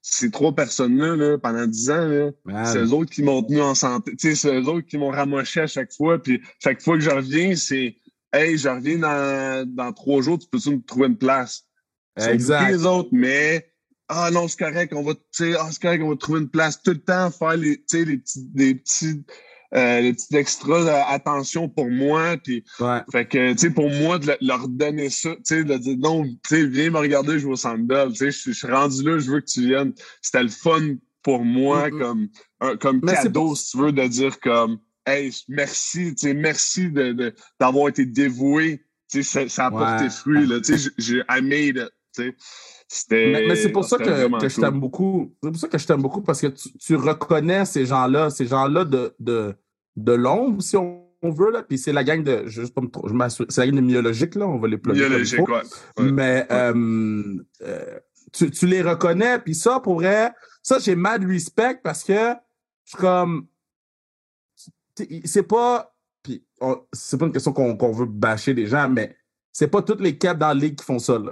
[0.00, 2.30] Ces trois personnes-là, là, pendant dix ans,
[2.64, 4.12] c'est eux autres qui m'ont tenu en santé.
[4.16, 6.22] C'est eux autres qui m'ont ramoché à chaque fois.
[6.22, 7.96] Puis chaque fois que je reviens, c'est
[8.30, 11.64] Hey, je reviens dans, dans trois jours, tu peux-tu me trouver une place?
[12.16, 12.68] Exact.
[12.68, 13.70] les autres, mais
[14.08, 16.92] ah non, c'est correct, on va, ah, c'est correct, on va trouver une place tout
[16.92, 19.22] le temps, faire les, les petits, des petits,
[19.74, 22.36] euh, les petits extras euh, attention pour moi.
[22.42, 22.64] Puis,
[23.12, 26.24] Fait que, tu sais, pour moi, de leur donner ça, tu sais, de dire non,
[26.24, 29.30] tu sais, viens me regarder jouer au Sandbell, tu sais, je suis rendu là, je
[29.30, 29.92] veux que tu viennes.
[30.22, 32.28] C'était le fun pour moi comme,
[32.60, 37.34] un, comme cadeau, si tu veux, de dire comme, hey, merci, tu sais, merci de,
[37.60, 38.82] d'avoir été dévoué.
[39.10, 42.34] Tu sais, ça, ça a porté fruit, là, tu sais, j'ai, I made it, tu
[42.88, 43.46] sais.
[43.46, 45.34] Mais, c'est pour ça que, je t'aime beaucoup.
[45.42, 48.84] C'est pour ça que je t'aime beaucoup parce que tu, reconnais ces gens-là, ces gens-là
[48.84, 49.54] de, de,
[49.96, 51.62] de l'ombre, si on veut, là.
[51.62, 52.44] Puis c'est la gang de.
[52.46, 52.66] Je, je
[53.48, 54.46] c'est la gang de myologique, là.
[54.46, 55.08] On va les plugger.
[55.08, 55.62] Myologique, ouais.
[55.98, 57.98] Mais euh, euh,
[58.32, 60.32] tu, tu, les reconnais, puis ça, pourrait.
[60.62, 62.34] Ça, j'ai mad respect parce que
[62.84, 63.48] je suis comme.
[65.24, 65.94] C'est pas.
[66.22, 66.44] Puis
[66.92, 69.17] c'est pas une question qu'on veut bâcher les gens, mais
[69.52, 71.18] c'est pas toutes les caps dans la ligue qui font ça.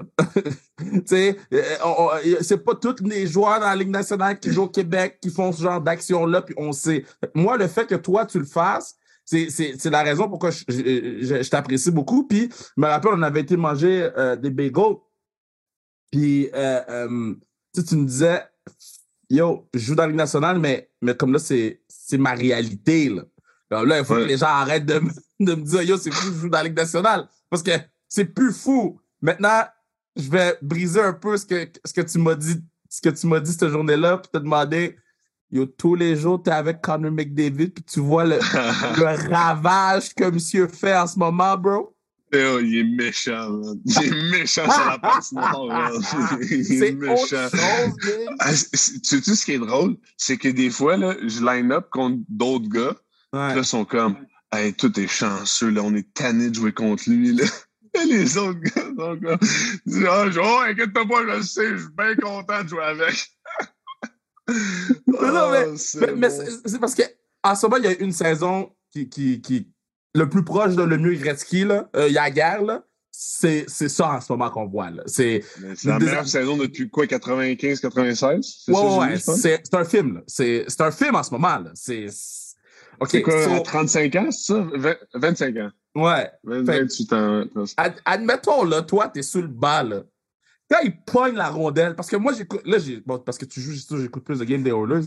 [1.12, 5.18] Euh, euh, c'est pas tous les joueurs dans la Ligue nationale qui jouent au Québec
[5.22, 7.07] qui font ce genre d'action-là, puis on sait.
[7.35, 11.90] Moi, le fait que toi, tu le fasses, c'est la raison pourquoi je, je, t'apprécie
[11.90, 12.26] beaucoup.
[12.26, 14.96] Puis, je me rappelle, on avait été manger euh, des bagels.
[16.12, 18.42] Puis, tu me disais,
[19.31, 21.81] yo, je joue dans la Ligue nationale, mais, mais comme là, c'est
[22.18, 23.09] ma réalité.
[23.09, 25.00] Là, là il faut que les gens arrêtent de,
[25.40, 27.29] de me dire, yo, c'est fou, je joue dans la Ligue nationale.
[27.48, 27.72] Parce que
[28.09, 29.01] c'est plus fou.
[29.21, 29.64] Maintenant,
[30.16, 32.57] je vais briser un peu ce que, ce que tu m'as dit,
[32.88, 34.97] ce que tu m'as dit cette journée-là, puis te demander,
[35.51, 38.38] yo, tous les jours, tu es avec Connor McDavid, puis tu vois le,
[39.31, 41.92] ravage que monsieur fait en ce moment, bro?
[42.35, 43.81] Oh, il est méchant, man.
[43.85, 45.92] Il est méchant sur la patinoire.
[46.51, 47.49] Il est méchant.
[47.49, 48.27] chose.
[48.40, 49.97] Ah, c'est- tu sais ce qui est drôle?
[50.16, 52.97] C'est que des fois, là, je line up contre d'autres gars.
[53.33, 53.55] Ouais.
[53.55, 54.16] là, ils sont comme,
[54.53, 57.45] hey, tout est chanceux, là, on est tanné de jouer contre lui, là.
[58.09, 59.38] Les autres gars sont comme,
[59.87, 63.26] disent, ah, oh, inquiète-toi pas, je le sais, je suis bien content de jouer avec.
[64.48, 66.28] Mais non, mais- Ah, c'est Mais,
[66.64, 67.02] c'est parce que
[67.42, 69.68] en ce moment, il y a une saison qui, qui, qui
[70.14, 74.20] le plus proche de le mieux Gretzky, là, euh, Yaguer, là, c'est c'est ça en
[74.20, 74.90] ce moment qu'on voit.
[74.90, 75.02] là.
[75.06, 75.42] C'est
[75.85, 78.62] la des- meilleure saison depuis quoi, 95, 96?
[78.64, 80.14] C'est ouais, ça, ouais, c'est c'est un film.
[80.16, 80.20] là.
[80.26, 81.59] C'est c'est un film en ce moment.
[81.59, 81.70] là.
[81.74, 82.06] C'est
[83.00, 83.09] OK.
[83.11, 84.66] C'est quoi, so- à 35 ans, c'est ça?
[84.74, 85.70] Vingt- 25 ans.
[85.96, 86.30] Ouais.
[86.44, 87.44] 20, Fait- 28 ans.
[87.76, 90.02] Ad- admettons, là, toi, t'es sur le bas, là.
[90.70, 92.62] Quand il pogne la rondelle, parce que moi, j'écoute.
[92.64, 93.00] Là, j'ai.
[93.00, 95.06] Bon, parce que tu joues, j'écoute plus de games des Oilers.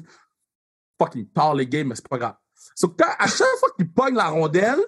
[1.01, 2.35] Fucking parle les games, mais c'est pas grave.
[2.75, 4.79] So, quand, à chaque fois qu'il pogne la rondelle,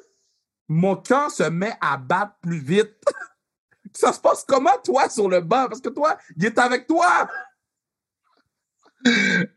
[0.68, 2.96] mon cœur se met à battre plus vite.
[3.94, 5.68] Ça se passe comment, toi, sur le banc?
[5.68, 7.30] Parce que toi, il est avec toi!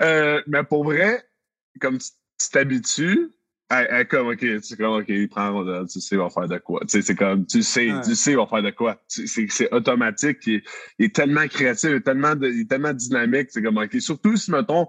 [0.02, 1.28] Euh, mais pour vrai,
[1.80, 3.30] comme tu t'habitues,
[4.08, 6.80] comme, OK, tu sais, comme, OK, il prend tu sais, il va faire de quoi.
[6.82, 8.00] Tu sais, c'est comme, tu sais, Ouais.
[8.04, 9.00] tu sais, il va faire de quoi.
[9.08, 10.62] C'est c'est automatique, il est,
[10.98, 13.96] il est tellement créatif, il est tellement, de- il est tellement dynamique, c'est comme, OK,
[14.00, 14.86] surtout si, mettons,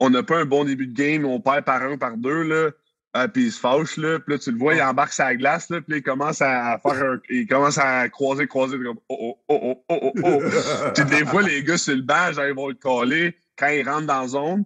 [0.00, 2.70] on n'a pas un bon début de game, on perd par un, par deux, là,
[3.12, 5.68] ah, puis il se fâche, là, puis là, tu le vois, il embarque sa glace,
[5.68, 9.36] là, puis il commence à faire un, il commence à croiser, croiser, puis comme, oh,
[9.48, 10.90] oh, oh, oh, oh, oh, oh.
[10.94, 13.82] Puis des fois, les gars sur le banc, genre, ils vont le coller quand ils
[13.86, 14.64] rentrent dans la zone.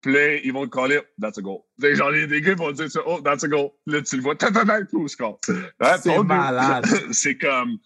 [0.00, 1.60] Puis là, ils vont le coller, that's a goal.
[1.80, 3.70] Que genre, les, les gars, ils vont dire ça, oh, that's a goal.
[3.86, 5.40] Là, tu le vois, ta ta ta, puis au score.
[5.44, 6.86] C'est ton malade.
[7.10, 7.78] c'est comme,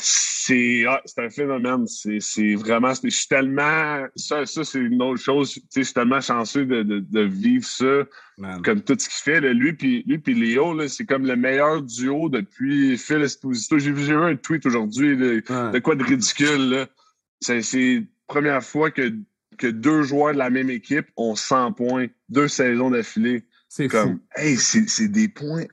[0.00, 1.86] c'est, ah, c'est un phénomène.
[1.86, 5.58] C'est, vraiment, je suis tellement, ça, ça, c'est une autre chose.
[5.74, 8.04] Je suis tellement chanceux de, de, de vivre ça
[8.38, 8.62] Man.
[8.62, 9.40] comme tout ce qu'il fait.
[9.40, 13.78] Là, lui puis lui puis Léo, c'est comme le meilleur duo depuis Phil Esposito.
[13.78, 15.42] J'ai vu, j'ai vu un tweet aujourd'hui Ouais.
[15.72, 16.70] de quoi de ridicule.
[16.70, 16.86] là.
[17.40, 19.12] C'est c'est la première fois que,
[19.58, 23.44] que deux joueurs de la même équipe ont 100 points, deux saisons d'affilée.
[23.68, 23.96] C'est fou.
[23.98, 25.64] Comme, hey, c'est c'est des points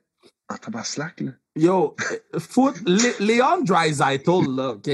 [0.49, 1.31] en tabac slack, là.
[1.55, 1.95] Yo,
[2.33, 4.89] euh, foot, Lé- Léon Dreisaitl, là, OK?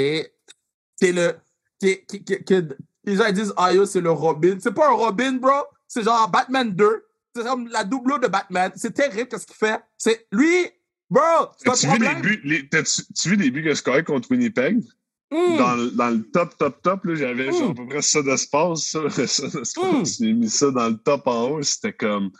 [0.95, 1.33] C'est le.
[1.79, 2.61] Qui, qui, qui- qui-
[3.03, 4.57] les gens ils disent, ah yo, c'est le Robin.
[4.59, 5.63] C'est pas un Robin, bro.
[5.87, 7.03] C'est genre Batman 2.
[7.35, 8.71] C'est comme la double de Batman.
[8.75, 9.79] C'est terrible, qu'est-ce qu'il fait.
[9.97, 10.67] C'est lui,
[11.09, 11.21] bro,
[11.57, 12.21] c'est un As-tu vu les problème.
[12.21, 14.83] buts, les, tu vu les buts que scorait contre Winnipeg?
[15.31, 15.57] Hmm.
[15.57, 17.53] Dans, le- dans le top, top, top, là, j'avais Mm.
[17.53, 19.77] genre à peu près ça d'espace, ça, ça d'espace.
[20.19, 20.25] Mm.
[20.25, 22.31] J'ai mis ça dans le top en haut, c'était comme.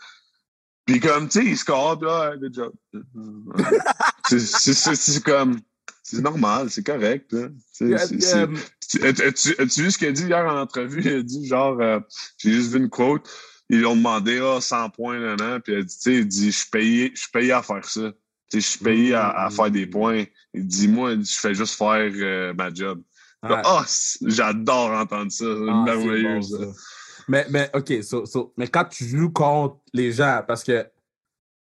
[0.84, 2.72] Puis comme, tu sais, il score, puis là, good job.
[4.28, 5.60] c'est, comme.
[6.02, 7.32] C'est normal, c'est correct.
[7.32, 7.48] Là.
[7.82, 8.46] Euh,
[8.88, 11.00] tu- as- As-tu vu ce qu'il a dit hier en entrevue?
[11.02, 12.00] Il a dit genre, euh,
[12.36, 13.26] j'ai juste vu une quote,
[13.70, 16.26] ils lui ont demandé ah, 100 points, nan, puis il a dit, tu sais, il
[16.28, 18.12] dit, je suis payé, je suis payé à faire ça.
[18.52, 20.24] Je suis payé à, à faire des points.
[20.54, 23.00] Il dit, moi, je fais juste faire euh, ma job.
[23.42, 23.56] ouais.
[23.86, 25.44] C- j'adore entendre ça.
[25.46, 26.56] Ah, merveilleux, bon, ça.
[27.28, 30.86] Mais, mais, OK, so- so- mais quand tu joues contre les gens, parce que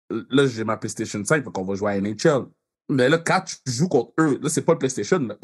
[0.09, 2.45] là, j'ai ma PlayStation 5, donc on va jouer à NHL.
[2.89, 5.19] Mais là, quand tu joues contre eux, là, c'est pas le PlayStation.
[5.19, 5.35] Là.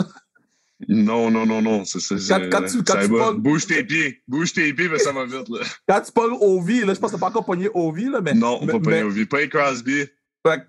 [0.90, 1.86] Non, non, non, non.
[1.86, 3.26] C'est, c'est, Quand- quand tu- quand ça tu va.
[3.32, 4.22] pognes- Bouge tes pieds.
[4.28, 5.48] Bouge tes pieds, mais ça va vite.
[5.50, 5.60] Là.
[5.88, 8.34] Quand tu pognes OV, là, je pense que t'as pas encore pogné OV, là, mais.
[8.34, 9.26] Non, mais, pas pas mais- Novi.
[9.26, 10.06] Pas Crosby.
[10.46, 10.68] Fait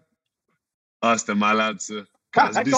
[1.02, 1.94] Ah, c'était malade, ça.
[2.32, 2.72] Crosby,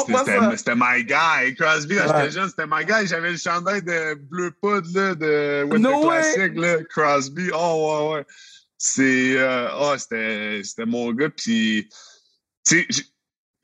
[0.57, 1.55] c'était, my guy.
[1.57, 2.21] Crosby, quand Ouais.
[2.21, 3.07] j'étais jeune, c'était my guy.
[3.07, 6.09] J'avais le chandail de bleu poudre, là, de Winter No.
[6.09, 6.85] Classic, là.
[6.85, 7.51] Crosby.
[7.53, 8.27] Oh, ouais, ouais.
[8.77, 11.31] C'est, euh, oh, c'était, mon gars.
[11.31, 11.89] Puis,
[12.65, 13.05] tu sais,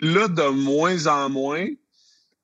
[0.00, 1.68] là, de moins en moins,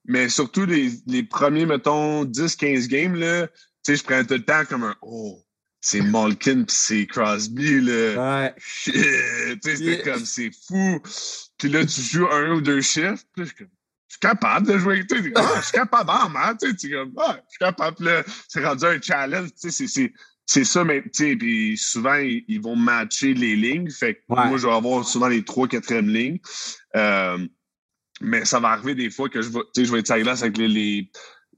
[0.04, 4.44] mais surtout les, les premiers, mettons, 10-15 games, là, tu sais, je prenais tout le
[4.44, 5.42] temps comme un, oh,
[5.80, 8.42] c'est Malkin puis c'est Crosby, là.
[8.42, 8.54] Ouais.
[8.58, 8.94] Shit!
[9.64, 10.02] C'était Yeah.
[10.02, 11.00] comme, c'est fou.
[11.58, 13.22] Puis là, tu joues un ou deux chiffres.
[13.34, 13.68] Puis je suis comme,
[14.08, 15.06] je suis capable de jouer.
[15.06, 16.56] Tu sais, Ah, je suis capable, ah, man.
[16.60, 17.96] Tu sais, comme, ah, je suis capable.
[17.96, 19.48] Puis là, c'est rendu un challenge.
[19.50, 20.12] Tu sais, c'est- c'est.
[20.46, 23.88] C'est ça, mais tu sais, puis souvent, ils, ils vont matcher les lignes.
[23.88, 24.48] Fait que Ouais.
[24.48, 26.40] moi, je vais avoir souvent les trois, quatrième lignes.
[26.96, 27.38] Euh,
[28.20, 30.16] mais ça va arriver des fois que je vais, tu sais, je vais être à
[30.16, 31.08] la glace avec les, les,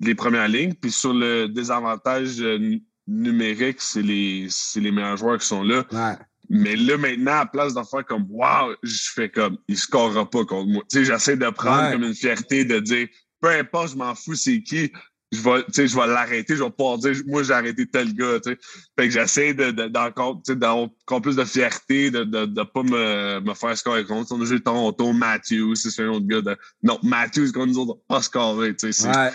[0.01, 0.75] les premières lignes.
[0.75, 5.85] Puis sur le désavantage euh, numérique, c'est les, c'est les meilleurs joueurs qui sont là.
[5.93, 6.17] Ouais.
[6.49, 10.45] Mais là, maintenant, à place d'en faire comme Wow, je fais comme il scorera pas
[10.45, 10.83] contre moi.
[10.91, 11.93] Tu sais, j'essaie de prendre Ouais.
[11.93, 13.09] comme une fierté de dire
[13.41, 14.93] peu importe, je m'en fous c'est qui,
[15.33, 18.13] je vais, tu sais, je vais l'arrêter, je vais pouvoir dire moi j'ai arrêté tel
[18.15, 18.39] gars.
[18.45, 18.59] Tu sais.
[18.99, 22.25] Fait que j'essaie de, de, d'encore, tu sais, d'avoir encore plus de fierté, de ne
[22.25, 24.33] de, de pas me, me faire scorer contre.
[24.33, 26.57] On a joué Toronto, Matthews, c'est un autre gars de.
[26.83, 28.77] Non, Matthews contre nous autres, pas scoré.
[28.77, 29.31] Tu sais, Ouais.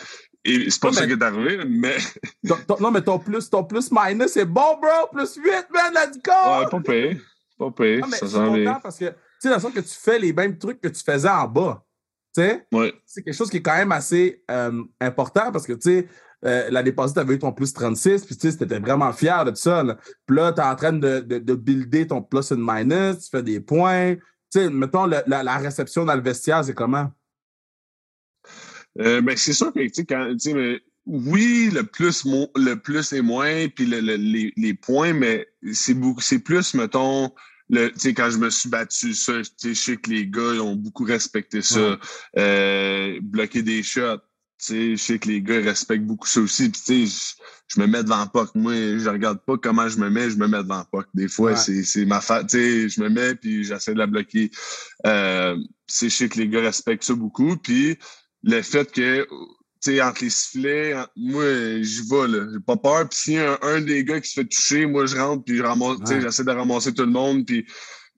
[0.48, 1.98] Et c'est pas ça qui est arrivé, mais
[2.48, 5.08] Ton- ton- non, mais ton plus, ton plus minus, c'est bon, bro.
[5.12, 6.60] Plus 8, man, let's go!
[6.60, 7.22] ouais, pas payé.
[7.58, 8.00] Pas payé.
[8.04, 8.80] Ah, mais ça je suis s'en content vient.
[8.82, 11.04] parce que, tu sais, dans le sens que tu fais les mêmes trucs que tu
[11.04, 11.84] faisais en bas.
[12.72, 12.94] Ouais.
[13.06, 16.08] C'est quelque chose qui est quand même assez euh, important parce que, tu sais,
[16.46, 19.44] euh, l'année passée, tu avais eu ton plus 36, puis tu sais, étais vraiment fier
[19.46, 19.84] de ça.
[19.84, 19.98] Là.
[20.26, 23.30] Puis là, tu es en train de, de, de, builder ton plus and minus, tu
[23.32, 24.16] fais des points.
[24.52, 27.10] Tu sais, mettons, la, la, réception dans le vestiaire, c'est comment?
[29.00, 32.76] Euh, ben, c'est sûr que, tu sais, quand, tu sais, mais oui, le plus, le
[32.76, 37.32] plus et moins, puis le, les, les, points, mais c'est beaucoup, c'est plus, mettons,
[37.70, 41.04] le, quand je me suis battu, ça, je sais que les gars ils ont beaucoup
[41.04, 41.98] respecté ça.
[42.38, 44.22] Euh, bloquer des shots.
[44.60, 46.70] Je sais que les gars respectent beaucoup ça aussi.
[46.70, 47.36] Puis, je,
[47.68, 48.56] je me mets devant POC.
[48.56, 51.08] Moi, je regarde pas comment je me mets, je me mets devant POC.
[51.14, 52.42] Des fois, c'est ma fa...
[52.48, 54.50] Je me mets puis j'essaie de la bloquer.
[55.06, 55.58] Euh,
[55.90, 57.58] je sais que les gars respectent ça beaucoup.
[57.58, 57.98] Puis
[58.44, 59.28] le fait que
[59.80, 62.48] sais, entre les sifflets, moi, j'y vais, là.
[62.52, 63.10] J'ai pas peur.
[63.10, 65.58] Puis s'il y a un, des gars qui se fait toucher, moi, je rentre, puis
[65.58, 67.46] je ramasse, j'essaie de ramasser tout le monde.
[67.46, 67.66] Puis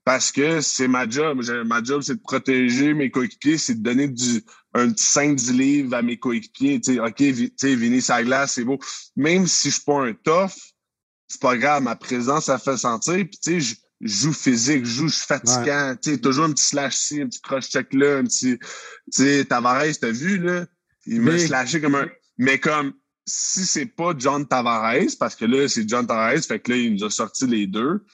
[0.04, 1.42] parce que c'est ma job.
[1.66, 4.42] Ma job, c'est de protéger mes coéquipiers, c'est de donner du,
[4.74, 6.80] un petit 5-10 livres à mes coéquipiers.
[6.80, 8.78] Tu sais, OK, tu sais, venez sa glace, c'est beau.
[9.16, 10.52] Même si je suis pas un tough,
[11.28, 11.82] c'est pas grave.
[11.82, 13.14] Ma présence, ça fait sentir.
[13.14, 15.94] Puis, tu sais, joue physique, je joue, fatigant.
[16.02, 18.58] Tu sais, toujours un petit slash ci, un petit cross-check là, un petit...
[18.58, 18.66] Tu
[19.10, 20.66] sais, Tavares, t'as vu, là?
[21.06, 22.08] Il m'a slashé comme un.
[22.38, 22.92] Mais comme
[23.26, 26.94] si c'est pas John Tavares, parce que là, c'est John Tavares, fait que là, il
[26.94, 28.04] nous a sorti les deux.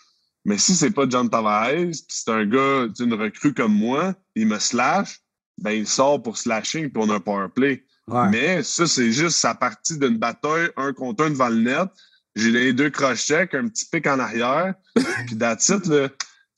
[0.44, 4.58] Mais si c'est pas John Tavares, c'est un gars, une recrue comme moi, il me
[4.58, 5.20] slash,
[5.58, 7.84] ben il sort pour slashing pour un power play.
[8.30, 11.88] Mais ça, c'est juste sa partie d'une bataille, un contre un devant le net.
[12.36, 14.74] J'ai les deux crochets, un petit pic en arrière,
[15.26, 16.08] puis it, là.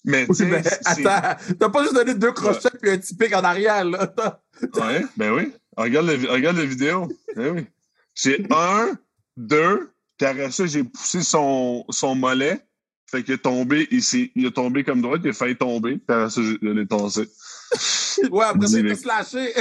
[0.04, 3.44] Mais, oui, mais attends, t'as pas juste donné deux crochets puis un petit pic en
[3.44, 4.12] arrière, là.
[4.74, 5.52] ouais, ben oui.
[5.76, 7.08] Regarde, le, regarde la vidéo.
[7.36, 7.66] Eh oui.
[8.14, 8.98] C'est un,
[9.36, 12.60] deux, puis après ça, j'ai poussé son, son mollet.
[13.08, 16.04] Fait qu'il est tombé, est, il est tombé comme droit, il a failli tomber, puis
[16.08, 17.28] après ça, je l'ai tassé.
[18.30, 19.54] ouais, après ça, il m'a slashé.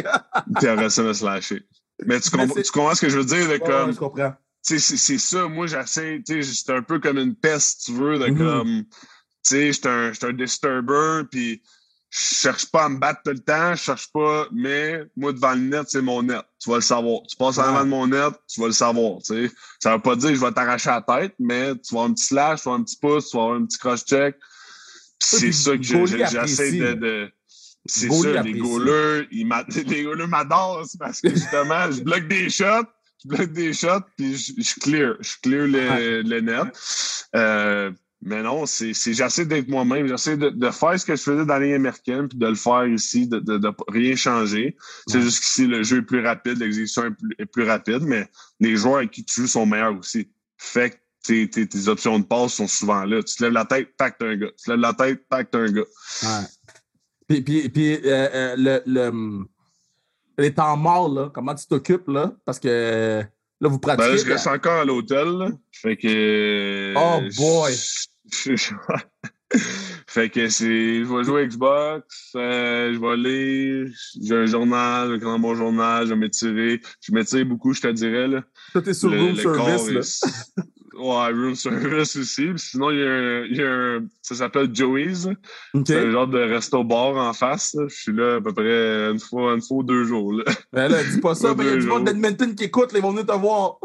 [0.55, 1.63] puis après ça, il m'a slashé.
[2.05, 3.47] Mais tu, comprends, tu comprends ce que je veux dire?
[3.47, 4.33] De comme, je comprends.
[4.67, 8.25] C'est ça, moi, j'essaie, tu sais, c'est un peu comme une peste, tu veux, de
[8.25, 8.37] mm-hmm.
[8.37, 8.91] comme, tu
[9.43, 11.61] sais, j'étais un, un disturber, puis
[12.09, 15.53] je cherche pas à me battre tout le temps, je cherche pas, mais moi, devant
[15.53, 16.43] le net, c'est mon net.
[16.59, 17.21] Tu vas le savoir.
[17.29, 19.19] Tu passes en avant de mon net, tu vas le savoir.
[19.21, 19.51] sais.
[19.79, 22.13] Ça veut pas dire que je vais t'arracher la tête, mais tu vas avoir un
[22.13, 24.35] petit slash, tu vas avoir un petit pouce, tu vas avoir un petit cross-check.
[25.19, 27.31] C'est ça que j'essaie de, de
[27.87, 29.47] c'est ça, les goalers, ils
[29.87, 32.85] les goalers m'adorent parce que justement, je bloque des shots,
[33.23, 36.67] je bloque des shots, puis je, je clear, je clear le, le net.
[37.35, 40.07] Euh, mais non, c'est j'essaie d'être moi-même.
[40.07, 42.87] J'essaie de, de, faire ce que je faisais dans les américaines, puis de le faire
[42.87, 44.75] ici, de, de, de rien changer.
[45.07, 48.27] C'est juste qu'ici, le jeu est plus rapide, l'exécution est plus, est plus, rapide, mais
[48.59, 50.31] les joueurs avec qui tu joues sont meilleurs aussi.
[50.57, 53.21] Fait que tes, tes, tes options de passe sont souvent là.
[53.21, 54.51] Tu te lèves la tête, tac, t'as un gars.
[54.57, 55.85] Tu te lèves la tête, tac, t'as un gars.
[56.23, 56.45] Ouais.
[57.27, 59.45] Puis, puis, puis euh, euh, le, le,
[60.37, 62.31] les temps morts, là, comment tu t'occupes, là?
[62.45, 63.23] Parce que
[63.59, 64.09] Là, vous pratiquez.
[64.09, 65.57] Ben, je reste encore à l'hôtel.
[65.71, 66.93] Fait que.
[66.95, 67.73] Oh boy!
[70.07, 71.03] fait que c'est.
[71.03, 75.55] Je vais jouer à Xbox, euh, je vais lire, j'ai un journal, un grand bon
[75.55, 76.81] journal, je vais m'étirer.
[77.01, 78.27] Je m'étire beaucoup, je te dirais.
[78.27, 78.43] Là.
[78.73, 80.21] Toi, sur le, room service,
[80.57, 80.63] là.
[80.97, 82.49] Ouais, room service aussi.
[82.55, 85.27] Sinon, il y a un, il y a un ça s'appelle Joey's.
[85.85, 87.77] C'est un genre de resto-bar en face.
[87.87, 90.33] Je suis là à peu près une fois, une fois ou deux jours.
[90.33, 90.43] Là.
[90.73, 93.01] Ben là, dis pas ça, mais il y a du monde d'Edmonton qui écoute, ils
[93.01, 93.79] vont venir te voir.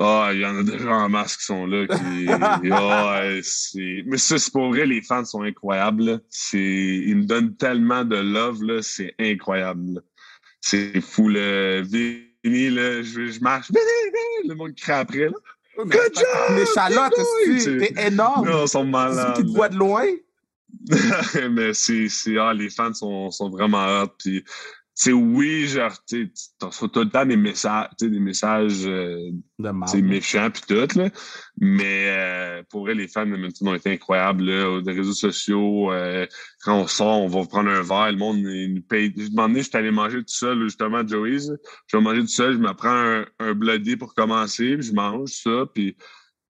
[0.00, 1.86] Ah, il y en a déjà en masse qui sont là.
[1.86, 2.28] Qui...
[2.72, 3.22] ah,
[4.06, 6.20] Mais ça, c'est pour vrai, les fans sont incroyables.
[6.52, 8.80] Ils me donnent tellement de love, là.
[8.82, 10.02] c'est incroyable.
[10.60, 11.28] C'est fou.
[11.28, 13.70] Le Vini, là, je, je marche.
[14.46, 15.26] Le monde crie après.
[15.26, 15.36] Là.
[15.78, 16.56] Good job!
[16.56, 17.12] Les chalottes,
[17.60, 18.48] c'est énorme?
[18.48, 19.36] Non, ils sont malades.
[19.36, 20.06] Qui te voient de loin?
[21.50, 24.08] mais c'est, ah, les fans sont, sont vraiment hot.
[24.18, 24.44] Puis
[25.00, 26.28] c'est oui, genre, tu
[26.60, 29.30] reçois tout le temps des messages, des messages euh,
[29.94, 31.08] méchants puis tout, là.
[31.60, 35.92] Mais euh, pour vrai, les fans de Milton ont été incroyables, là, des réseaux sociaux.
[35.92, 36.26] Euh,
[36.64, 39.14] quand on sort, on va prendre un verre, le monde nous paye.
[39.16, 41.48] Je demandais, je suis allé manger tout seul, justement, Joey's.
[41.86, 44.92] Je vais manger tout seul, je me prends un, un bloody pour commencer, puis je
[44.94, 45.96] mange ça, puis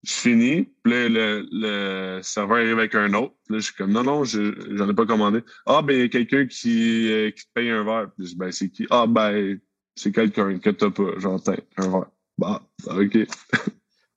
[0.03, 3.35] je finis, puis là, le, le, serveur arrive avec un autre.
[3.49, 5.41] Là, je suis comme, non, non, j'en ai pas commandé.
[5.65, 8.09] Ah, ben, il y a quelqu'un qui, euh, qui te paye un verre.
[8.15, 8.85] Puis je dis, ben, c'est qui?
[8.89, 9.59] Ah, ben,
[9.95, 11.11] c'est quelqu'un que t'as pas.
[11.17, 12.09] J'entends, un verre.
[12.37, 13.17] Bah, OK.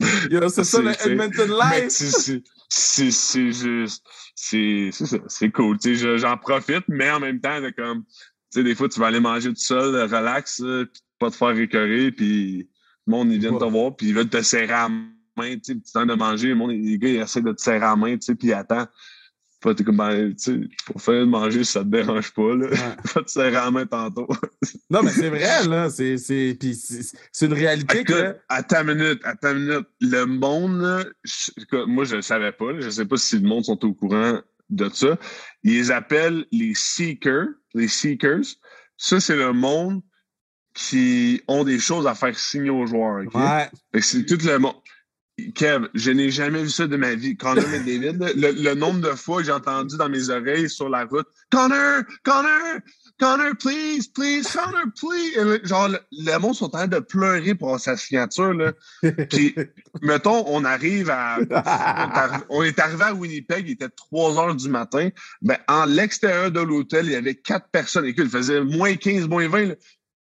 [0.00, 1.88] c'est ça, le Edmonton Live!
[2.68, 5.78] C'est juste, c'est cool.
[6.18, 8.10] J'en profite, mais en même temps, de comme, tu
[8.50, 12.12] sais, des fois, tu vas aller manger tout seul, relax, puis pas te faire récœurer,
[12.12, 12.68] puis
[13.06, 14.88] le monde, ils viennent te voir, puis ils veulent te serrer à
[15.40, 17.96] main, tu sais, de manger, le monde, les gars, ils essaient de te serrer la
[17.96, 18.88] main, tu sais, puis ils attendent.
[19.60, 20.34] Pas comme, ben,
[20.86, 22.68] pour faire de manger, ça te dérange pas, là.
[23.12, 24.26] Pas te serrer la main tantôt.
[24.90, 25.90] non, mais c'est vrai, là.
[25.90, 28.36] C'est, c'est, puis c'est, une réalité Écoute, que.
[28.48, 29.86] Attends une minute, attends une minute.
[30.00, 32.72] Le monde, là, je- moi, je le savais pas.
[32.72, 32.80] là.
[32.80, 35.18] Je sais pas si le monde sont au courant de ça.
[35.62, 37.48] Ils les appellent les seekers.
[37.74, 38.46] Les seekers.
[38.96, 40.00] Ça, c'est le monde
[40.72, 43.24] qui ont des choses à faire signer aux joueurs.
[43.26, 43.34] OK?
[43.34, 43.68] Ouais.
[44.00, 44.76] C'est tout le monde.
[45.54, 47.36] Kev, je n'ai jamais vu ça de ma vie.
[47.36, 51.04] Connor là, le, le nombre de fois que j'ai entendu dans mes oreilles sur la
[51.04, 52.78] route Connor, Connor,
[53.18, 55.36] Connor, please, please, Connor, please.
[55.38, 58.54] Et le- Genre, le, le monde sont en train de pleurer pour sa signature.
[58.54, 58.72] Là.
[59.30, 59.54] Puis,
[60.02, 61.38] mettons, on arrive à.
[62.48, 65.08] on est arrivé à Winnipeg, il était 3 heures du matin.
[65.42, 68.06] Ben, en l'extérieur de l'hôtel, il y avait quatre personnes.
[68.06, 69.66] Écoute, il faisait moins 15, moins 20.
[69.66, 69.74] là.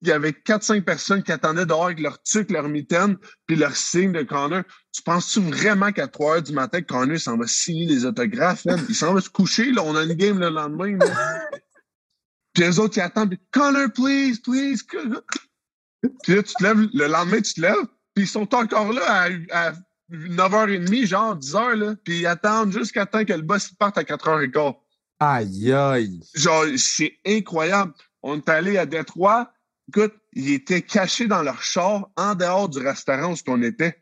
[0.01, 3.75] Il y avait 4-5 personnes qui attendaient dehors avec leur tuc, leur mitaine, puis leur
[3.75, 4.63] signe de Connor.
[4.91, 8.65] Tu penses-tu vraiment qu'à 3 heures du matin, Connor s'en va signer des autographes?
[8.65, 8.83] man?
[8.89, 9.83] Il s'en va se coucher, là.
[9.83, 10.97] On a une game le lendemain.
[10.97, 11.05] Là.
[12.53, 13.29] Puis les autres, ils attendent.
[13.29, 14.83] Puis, Connor, please, please.
[16.23, 19.01] Puis là, tu te lèves, le lendemain, tu te lèves, puis ils sont encore là
[19.05, 19.73] à, à
[20.11, 21.95] 9h30, genre 10h, là.
[22.03, 24.75] Puis ils attendent jusqu'à temps que le boss parte à 4h15.
[25.19, 26.21] Aïe, aïe.
[26.33, 27.93] Genre, c'est incroyable.
[28.21, 29.51] On est allé à Détroit.
[29.89, 34.01] Écoute, ils étaient cachés dans leur char en dehors du restaurant où on était.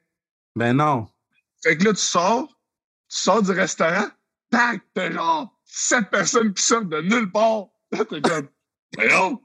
[0.58, 1.08] Ben non.
[1.64, 4.08] Fait que là, tu sors, tu sors du restaurant,
[4.50, 7.68] tac, t'as genre sept personnes qui sortent de nulle part.
[7.92, 8.48] Là, t'es comme,
[8.98, 9.40] voyons,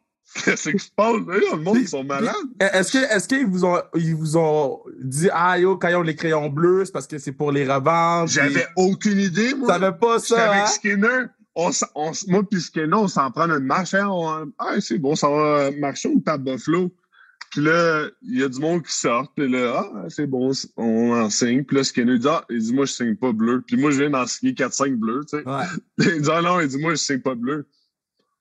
[0.45, 1.17] qu'est-ce qui se passe?
[1.25, 2.35] Voyons, le monde, ils sont malades.
[2.61, 6.03] Est-ce que est-ce qu'ils vous ont ils vous ont dit ah yo quand ils ont
[6.03, 9.69] les crayons bleus c'est parce que c'est pour les revendre J'avais aucune idée, moi.
[9.69, 10.67] savais pas J'étais ça avec hein?
[10.67, 11.25] Skinner.
[11.55, 13.93] On, on moi puis Skinner, on s'en prend une marche.
[13.93, 16.91] Hein, on, ah, c'est bon, ça va marcher, on tape Buffalo.
[17.53, 19.31] Puis là, il y a du monde qui sort.
[19.37, 21.65] Puis là, ah, c'est bon, on en signe.
[21.65, 23.61] Puis là, Skinner dit, ah, il dit, moi, je signe pas bleu.
[23.61, 25.47] Puis moi, je viens d'en signer 4-5 bleus, tu sais.
[25.47, 25.65] Ouais.
[26.17, 27.69] Il dit, ah non, il dit, moi, je signe pas bleu.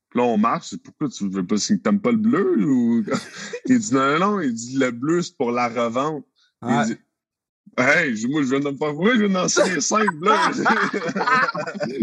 [0.10, 0.78] Puis là, on marche.
[0.78, 1.82] Pourquoi tu veux pas signer?
[1.82, 2.64] T'aimes pas le bleu?
[2.66, 3.04] Ou...
[3.66, 4.40] il dit, non, non, non.
[4.40, 6.26] Il dit, le bleu, c'est pour la revente.
[6.62, 6.72] Ouais.
[6.72, 6.98] Il dit,
[7.78, 10.32] hey, je- moi, je viens de me faire fourrer, je viens d'en signer 5 bleus.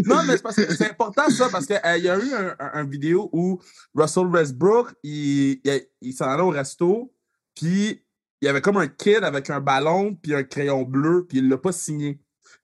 [0.05, 3.59] non, mais c'est important ça, parce qu'il y a eu un, un- un vidéo où
[3.95, 7.13] Russell Westbrook, il, il, il s'en allait au resto,
[7.55, 8.01] puis
[8.41, 11.49] il y avait comme un kid avec un ballon, puis un crayon bleu, puis il
[11.49, 12.19] l'a pas signé.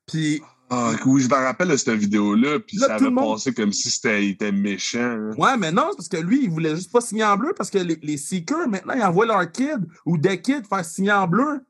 [0.08, 3.54] Puis, Ah, oui, je me rappelle de cette vidéo-là, puis Là, ça avait monde- passé
[3.54, 5.00] comme si c'était il était méchant.
[5.00, 5.32] hein.
[5.38, 7.70] ouais, mais non, c'est parce que lui, il voulait juste pas signer en bleu, parce
[7.70, 11.28] que les, les Seekers, maintenant, ils envoient leur kid ou des kids faire signer en
[11.28, 11.62] bleu.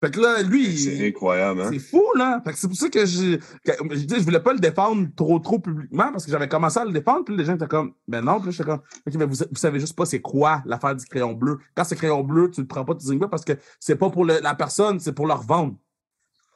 [0.00, 1.70] Fait que là, lui, il- C'est incroyable, hein?
[1.72, 2.40] C'est fou, là.
[2.44, 5.08] Fait que c'est pour ça que je, que, je, dis, je voulais pas le défendre
[5.16, 7.24] trop, trop publiquement parce que j'avais commencé à le défendre.
[7.24, 8.40] Puis les gens étaient comme, ben non.
[8.40, 11.32] Puis j'étais comme, OK, mais vous, vous savez juste pas c'est quoi l'affaire du crayon
[11.32, 11.58] bleu.
[11.74, 14.08] Quand c'est crayon bleu, tu le prends pas, tu signes pas parce que c'est pas
[14.08, 15.74] pour le- la personne, c'est pour leur vendre.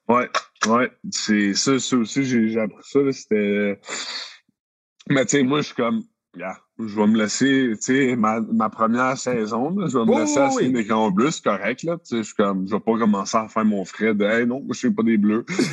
[0.09, 0.29] Ouais,
[0.69, 0.93] ouais.
[1.11, 3.81] C'est ça, ça aussi, j'ai appris ça, c'était.
[5.11, 6.03] Mais tu sais, moi, je suis comme,
[6.37, 10.21] yeah, je vais me laisser, tu sais, ma, ma première saison, là, je vais me
[10.21, 11.99] laisser oui, des crayons bleus, c'est correct, là.
[11.99, 14.47] Tu sais, je suis comme, je vais pas commencer à faire mon frais de, hey,
[14.47, 15.45] non, moi, je suis pas des bleus.
[15.49, 15.71] Je suis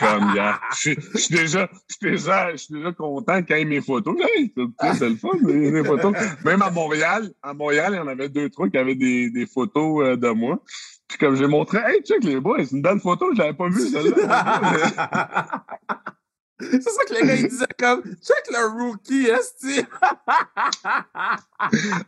[0.00, 0.96] comme, yeah, je suis-
[1.34, 4.16] déjà, je suis déjà, je suis déjà content qu'il y ait mes photos.
[4.20, 4.52] Hey,
[4.94, 6.14] c'est le fun, les photos.
[6.44, 9.46] Même à Montréal, à Montréal, il y en avait deux, trois qui avaient des, des
[9.46, 10.62] photos euh, de moi.
[11.08, 13.68] Puis comme j'ai montré, hey, check les boys, c'est une belle photo, je l'avais pas
[13.68, 15.64] vue, celle-là.
[16.60, 19.80] c'est ça que les gars, ils disaient comme, check le rookie, esti.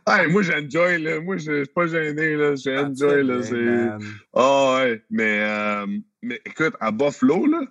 [0.07, 1.19] hey, moi, j'enjoy, là.
[1.21, 2.55] Moi, je suis pas gêné, là.
[2.55, 3.43] J'enjoy, là.
[3.43, 3.53] C'est.
[3.53, 3.99] Man.
[4.33, 5.03] Ah, ouais.
[5.09, 5.85] Mais, euh,
[6.21, 7.61] mais écoute, à Buffalo, là,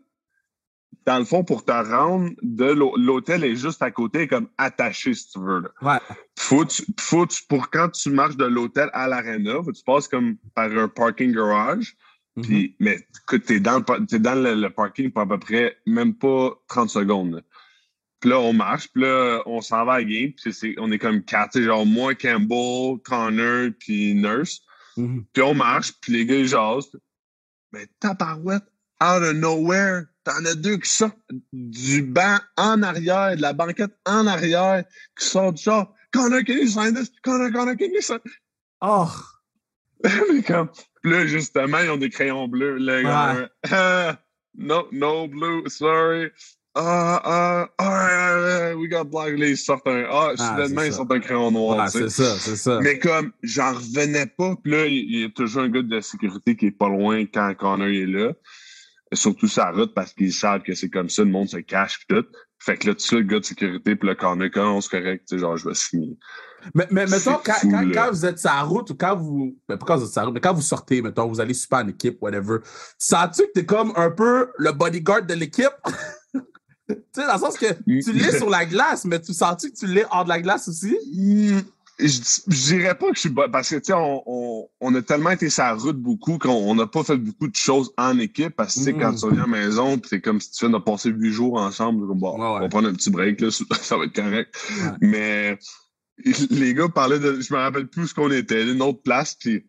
[1.07, 2.65] dans le fond, pour te rendre de
[2.97, 5.69] l'hôtel est juste à côté, comme attaché, si tu veux, là.
[5.83, 5.99] Ouais.
[6.39, 9.07] Faut, tu- faut, tu- pour quand tu marches de l'hôtel à
[9.65, 11.97] que tu passes comme par un parking garage.
[12.37, 12.43] Mhm.
[12.45, 15.77] Puis, mais écoute, t'es dans, le, t'es dans le, le parking pour à peu près
[15.87, 17.43] même pas 30 secondes.
[18.21, 20.93] Puis là, on marche, puis là, on s'en va à la game, puis c'est, on
[20.93, 24.61] est comme quatre, genre moi, Campbell, Connor, puis Nurse.
[24.97, 25.25] Mhm.
[25.33, 26.97] Puis on marche, puis les gars, ils jasent.
[27.73, 28.65] Mais tabarouette,
[29.03, 31.17] out of nowhere, t'en as deux qui sortent
[31.53, 34.85] du banc en arrière, de la banquette en arrière,
[35.19, 37.11] qui sortent du genre, Connor, can you sign this?
[37.23, 38.19] Connor, Connor, can you sign
[38.83, 39.11] Oh,
[40.33, 40.69] mais comme,
[41.05, 42.77] là, justement, ils ont des crayons bleus.
[42.79, 43.41] Là, Ouais.
[43.65, 44.19] comme, ah,
[44.57, 46.31] no, no blue, sorry.
[46.75, 49.37] Ah, ah, ah, we got black.
[49.37, 50.05] Là, ils sortent un.
[50.09, 51.89] Ah, soudainement, c'est ils sortent un crayon noir.
[51.89, 52.79] c'est ça, c'est ça.
[52.81, 54.55] Mais comme, j'en revenais pas.
[54.63, 57.53] Puis là, il y a toujours un gars de sécurité qui est pas loin quand
[57.59, 58.33] Connor est là.
[59.13, 62.15] Surtout sa route parce qu'ils savent que c'est comme ça, le monde se cache pis
[62.15, 62.25] tout.
[62.63, 65.25] Fait que là, tu sais, le gars de sécurité, puis le quand on se correct,
[65.27, 66.17] tu sais, genre, je vais signer.
[66.75, 69.57] Mais, mais mettons, quand, fou, quand, quand vous êtes sur la route ou quand vous.
[69.67, 71.55] Ben, pas quand vous êtes sur la route, mais quand vous sortez, mettons, vous allez
[71.55, 72.59] super en équipe, whatever.
[72.99, 75.73] Sens-tu que t'es comme un peu le bodyguard de l'équipe?
[76.91, 79.77] Tu sais, dans le sens que tu l'es sur la glace, mais tu sens-tu que
[79.77, 80.99] tu l'es hors de la glace aussi?
[82.03, 82.09] Je,
[82.49, 85.03] je dirais pas que je suis bon parce que tu sais, on, on, on a
[85.03, 88.55] tellement été sur la route beaucoup qu'on n'a pas fait beaucoup de choses en équipe
[88.57, 89.17] parce que tu sais, quand Mm.
[89.19, 91.59] tu reviens à la maison, puis c'est comme si tu viens de passer huit jours
[91.59, 92.57] ensemble, comme bon, Ouais, ouais.
[92.57, 93.51] on va prendre un petit break, là,
[93.83, 94.55] ça va être correct.
[94.83, 94.91] Ouais.
[95.01, 95.59] Mais
[96.51, 97.41] les gars parlaient de.
[97.41, 99.67] Je me rappelle plus ce qu'on était, une autre place, puis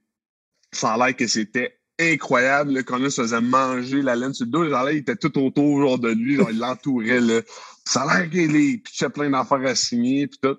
[0.71, 4.51] ça a l'air que c'était incroyable, là, qu'on se faisait manger la laine sur le
[4.51, 4.63] dos.
[4.63, 7.21] Là, il était tout autour genre, de lui, genre, il l'entourait.
[7.21, 7.41] là.
[7.85, 10.57] Ça a l'air qu'il pitchait plein d'affaires à signer, puis tout.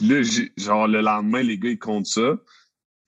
[0.00, 0.22] Là,
[0.56, 2.36] genre, le lendemain, les gars, ils comptent ça.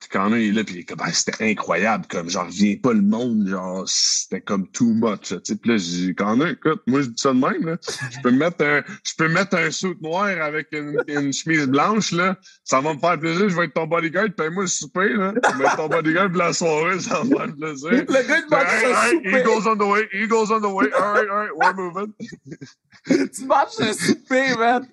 [0.00, 3.46] Puis quand il est là, puis Ah, c'était incroyable, comme, genre, reviens pas le monde,
[3.46, 5.56] genre, c'était comme too much, là, tu sais.
[5.56, 7.76] Puis là, j'ai quand même, écoute, moi, je dis ça de même, là.
[8.10, 12.12] Je peux mettre un, je peux mettre un suit noir avec une, une chemise blanche,
[12.12, 12.38] là.
[12.64, 15.34] Ça va me faire plaisir, je vais être ton bodyguard, paye-moi le souper, là.
[15.52, 17.90] Je vais être ton bodyguard pour la soirée, ça va me faire plaisir.
[17.90, 20.72] Le gars, il mange Hey, hey, he goes on the way, he goes on the
[20.72, 20.86] way.
[20.94, 22.14] All right, all right, we're moving.
[23.06, 24.88] Tu manges un souper, man.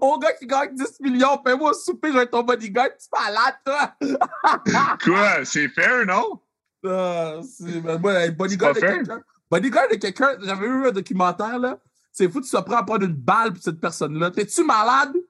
[0.00, 2.88] Au gars qui gagne 10 millions, paie-moi un souper, je vais être ton bodyguard.
[2.98, 3.94] Tu es malade, toi.
[5.04, 5.44] Quoi?
[5.44, 6.40] C'est fair, non?
[6.84, 9.22] Ah, c'est- un bodyguard de quelqu'un.
[9.50, 11.78] Bodyguard de quelqu'un, j'avais vu un documentaire, là.
[12.12, 14.30] C'est fou, tu te prends à prendre une balle pour cette personne-là.
[14.30, 15.12] T'es-tu malade?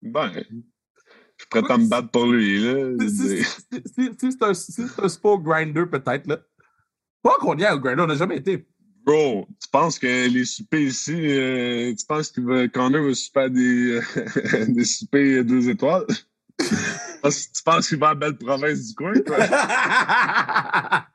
[0.00, 2.96] Ben, je à me battre pour lui, là.
[3.08, 3.42] Si-
[4.24, 6.38] c'est un, un sport grinder, peut-être, là.
[7.20, 8.68] Pas qu'on y est au grinder, on n'a jamais été.
[9.08, 13.40] Bro, tu penses que les soupers ici, euh, tu penses que va, Connor va souper
[13.40, 16.04] à des, euh, des soupers deux étoiles?
[16.60, 19.36] Tu penses qu'il va à Belle Province du coin, toi?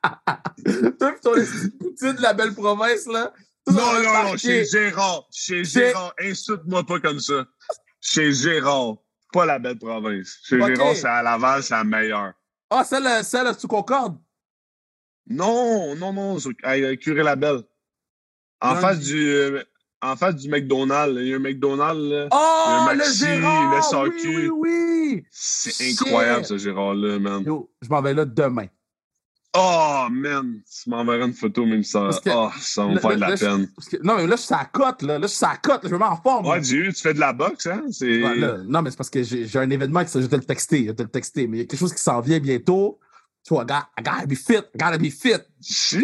[0.98, 1.34] Toi, pis ton
[1.78, 3.32] poutine de la belle province, là?
[3.68, 5.26] Non, non, non, chez Gérard.
[5.32, 7.46] Chez Gérard, insulte-moi pas comme ça.
[8.00, 8.96] Chez Gérard,
[9.32, 10.38] pas la Belle Province.
[10.42, 10.74] Chez Ok.
[10.74, 12.32] Gérard, c'est à Laval, c'est la meilleure.
[12.70, 14.18] Ah, celle, celle sous Concorde.
[15.28, 17.62] Non, non, non, sur- à à Curé-la-Belle.
[18.60, 19.28] En face il- du...
[19.28, 19.62] euh,
[20.02, 21.18] en face du McDonald's.
[21.20, 22.28] Il y a un McDonald's, là.
[22.30, 23.74] Oh, Le le Maxi, Gérard!
[23.74, 24.28] le SAQ.
[24.28, 25.24] Oui, oui, oui!
[25.30, 27.42] C'est incroyable, ce Gérard-là, man.
[27.44, 28.66] Yo, je m'en vais là demain.
[29.56, 30.60] Oh, man!
[30.66, 32.10] Tu m'enverras une photo, même ça.
[32.24, 33.68] Que- Oh, ça va me le- faire le- de la le- peine.
[33.88, 35.18] Que- non, mais là, je suis à la cote, là.
[35.20, 35.84] Là, je suis à la cote.
[35.84, 35.88] là.
[35.90, 36.46] Je me mets en forme.
[36.46, 36.60] Ouais.
[36.60, 37.84] Dieu, tu fais de la boxe, hein?
[37.92, 38.20] C'est.
[38.22, 40.42] Ouais, là, non, mais c'est parce que j'ai un événement qui je vais te le
[40.44, 40.80] texter.
[40.82, 41.46] Je vais te le texter.
[41.46, 42.98] Mais il y a quelque chose qui s'en vient bientôt.
[43.46, 44.54] Tu vois, I gotta be fit.
[44.74, 45.34] I gotta be fit.
[45.62, 46.02] Shit!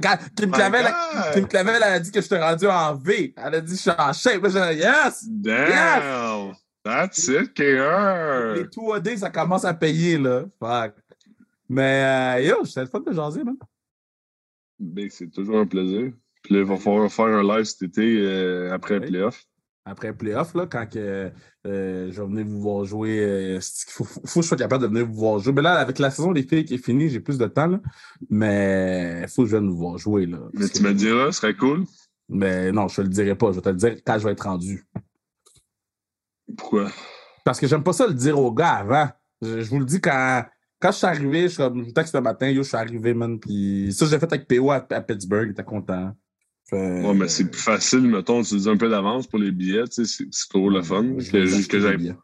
[0.00, 0.86] Got- Kim Clavel.
[1.34, 3.34] Kim Clavel, elle a dit que je t'ai rendu en V.
[3.36, 4.42] Elle a dit que je suis en shape.
[4.42, 5.24] Là, dit, yes!
[5.28, 6.54] Damn!
[6.84, 8.54] That's it, KR!
[8.54, 10.44] Les 2 D, ça commence à payer, là.
[10.60, 10.94] Fuck.
[11.68, 13.56] Mais, euh, yo, c'était le fun de jaser, man.
[14.78, 16.12] Ben, c'est toujours un plaisir.
[16.42, 19.44] Puis là, il va falloir faire un live cet été euh, après le playoff.
[19.88, 21.30] Après playoff, là, quand que,
[21.66, 23.18] euh, je vais venir vous voir jouer.
[23.20, 25.52] euh, il faut, faut, faut que je sois capable de venir vous voir jouer.
[25.52, 27.68] Mais là, avec la saison des filles qui est finie, j'ai plus de temps.
[27.68, 27.80] Là,
[28.28, 30.26] mais il faut que je vienne vous voir jouer.
[30.26, 31.84] Là, Mais tu que- me diras, ce serait cool.
[32.28, 33.50] mais non, je te le dirai pas.
[33.52, 34.84] Je vais te le dire quand je vais être rendu.
[36.56, 36.90] Pourquoi?
[37.44, 39.08] Parce que j'aime pas ça le dire aux gars avant.
[39.42, 40.44] Je, je vous le dis quand,
[40.80, 42.76] quand je suis arrivé, je suis comme, je vous texte le matin, yo, je suis
[42.76, 43.38] arrivé, man.
[43.38, 46.12] Puis ça, j'ai fait avec PO à, à Pittsburgh, il était content.
[46.68, 49.84] Fait- Ouais, mais c'est plus facile, mettons, tu dis un peu d'avance pour les billets,
[49.88, 51.14] tu sais, c'est toujours le fun.
[51.30, 52.14] Que, juste que j'aille.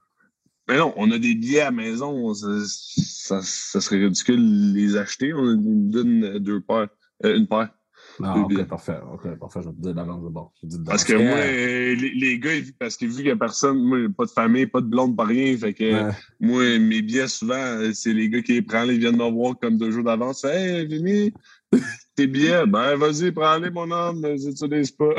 [0.69, 2.33] Mais non, on a des billets à la maison.
[2.35, 4.37] Ça, ça, ça serait ridicule
[4.73, 5.35] de les acheter.
[5.35, 6.89] On nous donne deux paires.
[7.25, 7.71] euh, une paire.
[8.21, 8.65] Ok, billets.
[8.65, 8.99] parfait.
[9.13, 9.61] Ok, parfait.
[9.63, 10.53] Je vais te dire d'avance de bord.
[10.87, 13.99] Parce que moi, Euh, les, les gars, parce que vu qu'il n'y a personne, moi,
[14.17, 15.57] pas de famille, pas de blonde, pas rien.
[15.57, 16.13] Fait que ouais.
[16.39, 18.89] moi, mes billets, souvent, euh, c'est les gars qui les prennent.
[18.91, 20.45] Ils viennent me voir comme deux jours d'avance.
[20.45, 21.33] Hey, Vinny,
[22.17, 25.15] tes billets, ben vas-y, prends-les, mon homme, mais tu utilises pas.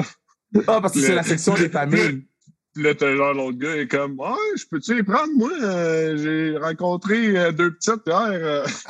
[0.67, 2.25] Ah, parce que c'est la section des familles.
[2.73, 5.51] Puis là, t'as genre l'autre gars, il est comme, ouais, je peux-tu les prendre, moi?
[5.61, 8.17] Euh, J'ai rencontré euh, deux petites hier.
[8.17, 8.65] euh.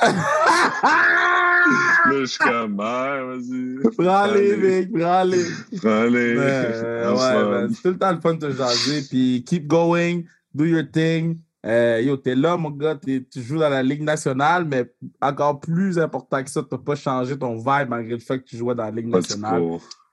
[2.06, 3.94] là, je suis comme, ouais, vas-y.
[3.98, 5.44] Prends-les, mec, prends-les.
[5.84, 9.02] Have ouais, man, c'est tout le temps le fun de te jaser.
[9.10, 10.22] Puis keep going,
[10.54, 11.36] do your thing.
[11.64, 14.84] Euh, yo, t'es là, mon gars, t'es- tu joues dans la Ligue nationale, mais
[15.20, 18.56] encore plus important que ça, t'as pas changé ton vibe malgré le fait que tu
[18.56, 19.62] jouais dans la Ligue nationale.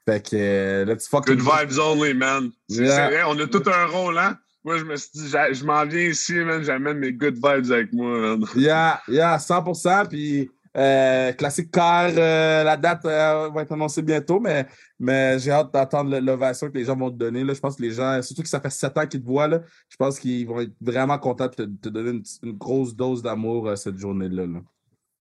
[0.08, 2.52] Fait que, euh, let's fuck Good vibes only, man.
[2.70, 3.08] C'est Yeah.
[3.10, 4.38] vrai, on a tout un rôle, hein?
[4.64, 7.92] Moi, je me suis dit, je m'en viens ici, man, j'amène mes good vibes avec
[7.94, 8.46] moi, man.
[8.56, 10.06] Yeah, yeah, 100%.
[10.06, 14.66] Puis, euh, classique car, euh, la date euh, va être annoncée bientôt, mais,
[15.00, 17.44] mais j'ai hâte d'entendre le- l'ovation que les gens vont te donner.
[17.44, 17.54] Là.
[17.54, 19.62] Je pense que les gens, surtout que ça fait 7 ans qu'ils te voient, là,
[19.90, 23.78] je pense qu'ils vont être vraiment contents de te, donner une, une grosse dose d'amour
[23.78, 24.46] cette journée-là.
[24.48, 24.60] là.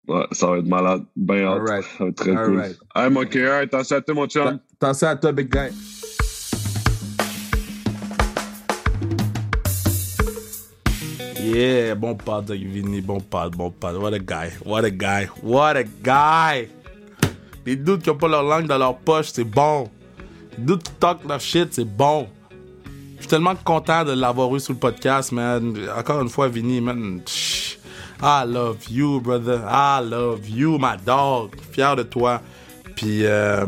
[0.08, 1.04] Ouais, ça va être malade.
[1.16, 1.68] Ben hâte.
[1.68, 2.58] Ça va être très All cool.
[2.60, 2.78] right.
[2.96, 4.60] Hey, mon cœur, attention à toi, mon chum.
[4.80, 5.70] Attention à toi, big guy.
[11.56, 13.96] Yeah, bon pod, Vinny, bon pod, bon pod.
[13.96, 16.68] What a guy, what a guy, what a guy.
[17.66, 19.90] Les doutes qui ont pas leur langue dans leur poche, c'est bon.
[20.58, 22.28] Les doutes qui talk leur shit, c'est bon.
[23.16, 25.78] Je suis tellement content de l'avoir eu sur le podcast, man.
[25.98, 27.22] Encore une fois, Vinny, man.
[28.22, 29.62] I love you, brother.
[29.66, 31.52] I love you, my dog.
[31.72, 32.42] Fier de toi.
[32.98, 33.66] Puis, euh,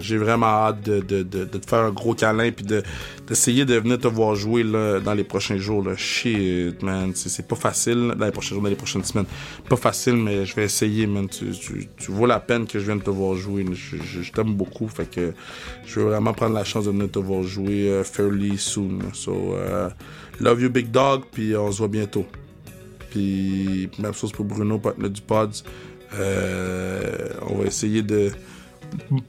[0.00, 3.74] j'ai vraiment hâte de, de, de, de, te faire un gros câlin puis d'essayer de,
[3.76, 5.82] venir te voir jouer là, dans les prochains jours.
[5.82, 5.96] Là.
[5.96, 7.12] Shit, man.
[7.14, 9.26] C'est pas facile dans les prochains jours, dans les prochaines semaines.
[9.68, 11.28] Pas facile, mais je vais essayer, man.
[11.28, 11.46] Tu,
[11.96, 13.64] tu, vaux la peine que je vienne te voir jouer.
[13.72, 14.88] Je, t'aime beaucoup.
[14.88, 15.32] Fait que
[15.86, 19.00] je veux vraiment prendre la chance de venir te voir jouer uh, fairly soon.
[19.12, 19.90] So, uh,
[20.40, 21.22] love you, big dog.
[21.32, 22.26] Puis on se voit bientôt.
[23.10, 25.64] Puis même chose pour Bruno, partenaire du Pods.
[26.14, 28.30] Euh, on va essayer de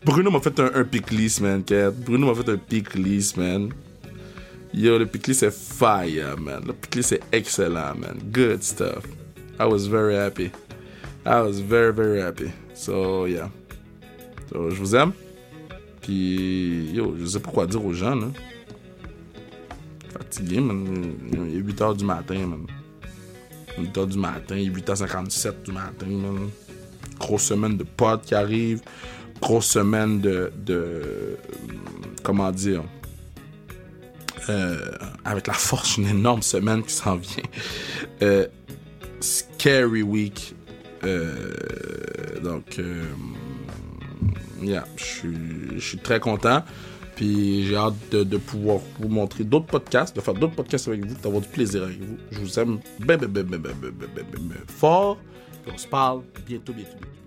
[0.05, 1.91] Bruno m'a fait un, un pick list, man, Kat.
[1.91, 3.69] Bruno m'a fait un pick list, man.
[4.73, 6.63] Yo, le pick list est fire, man.
[6.65, 8.17] Le pick list est excellent, man.
[8.31, 9.05] Good stuff.
[9.59, 10.51] I was very happy.
[11.25, 12.51] I was very, very happy.
[12.73, 13.49] So, yeah.
[14.51, 15.13] So, je vous aime.
[16.01, 18.27] Puis, yo, je sais pas quoi dire aux gens, là.
[20.13, 21.15] Fatigué, man.
[21.31, 22.65] Il est 8h du matin, man.
[23.77, 26.49] 8h du matin, il est 8h57 du matin, man.
[27.19, 28.81] Grosse semaine de potes qui arrive
[29.41, 31.37] grosse semaine de, de
[32.23, 32.83] comment dire,
[34.49, 34.77] euh,
[35.25, 37.43] avec la force, une énorme semaine qui s'en vient.
[38.21, 38.47] Euh,
[39.19, 40.55] scary week.
[41.03, 41.33] Euh,
[42.43, 42.79] donc,
[44.61, 46.63] yeah, je suis très content.
[47.15, 51.15] Puis j'ai hâte de, pouvoir vous montrer d'autres podcasts, de faire d'autres podcasts avec vous,
[51.21, 52.17] d'avoir du plaisir avec vous.
[52.31, 52.79] Je vous aime
[54.67, 55.17] fort.
[55.71, 57.20] on se parle bientôt, bientôt.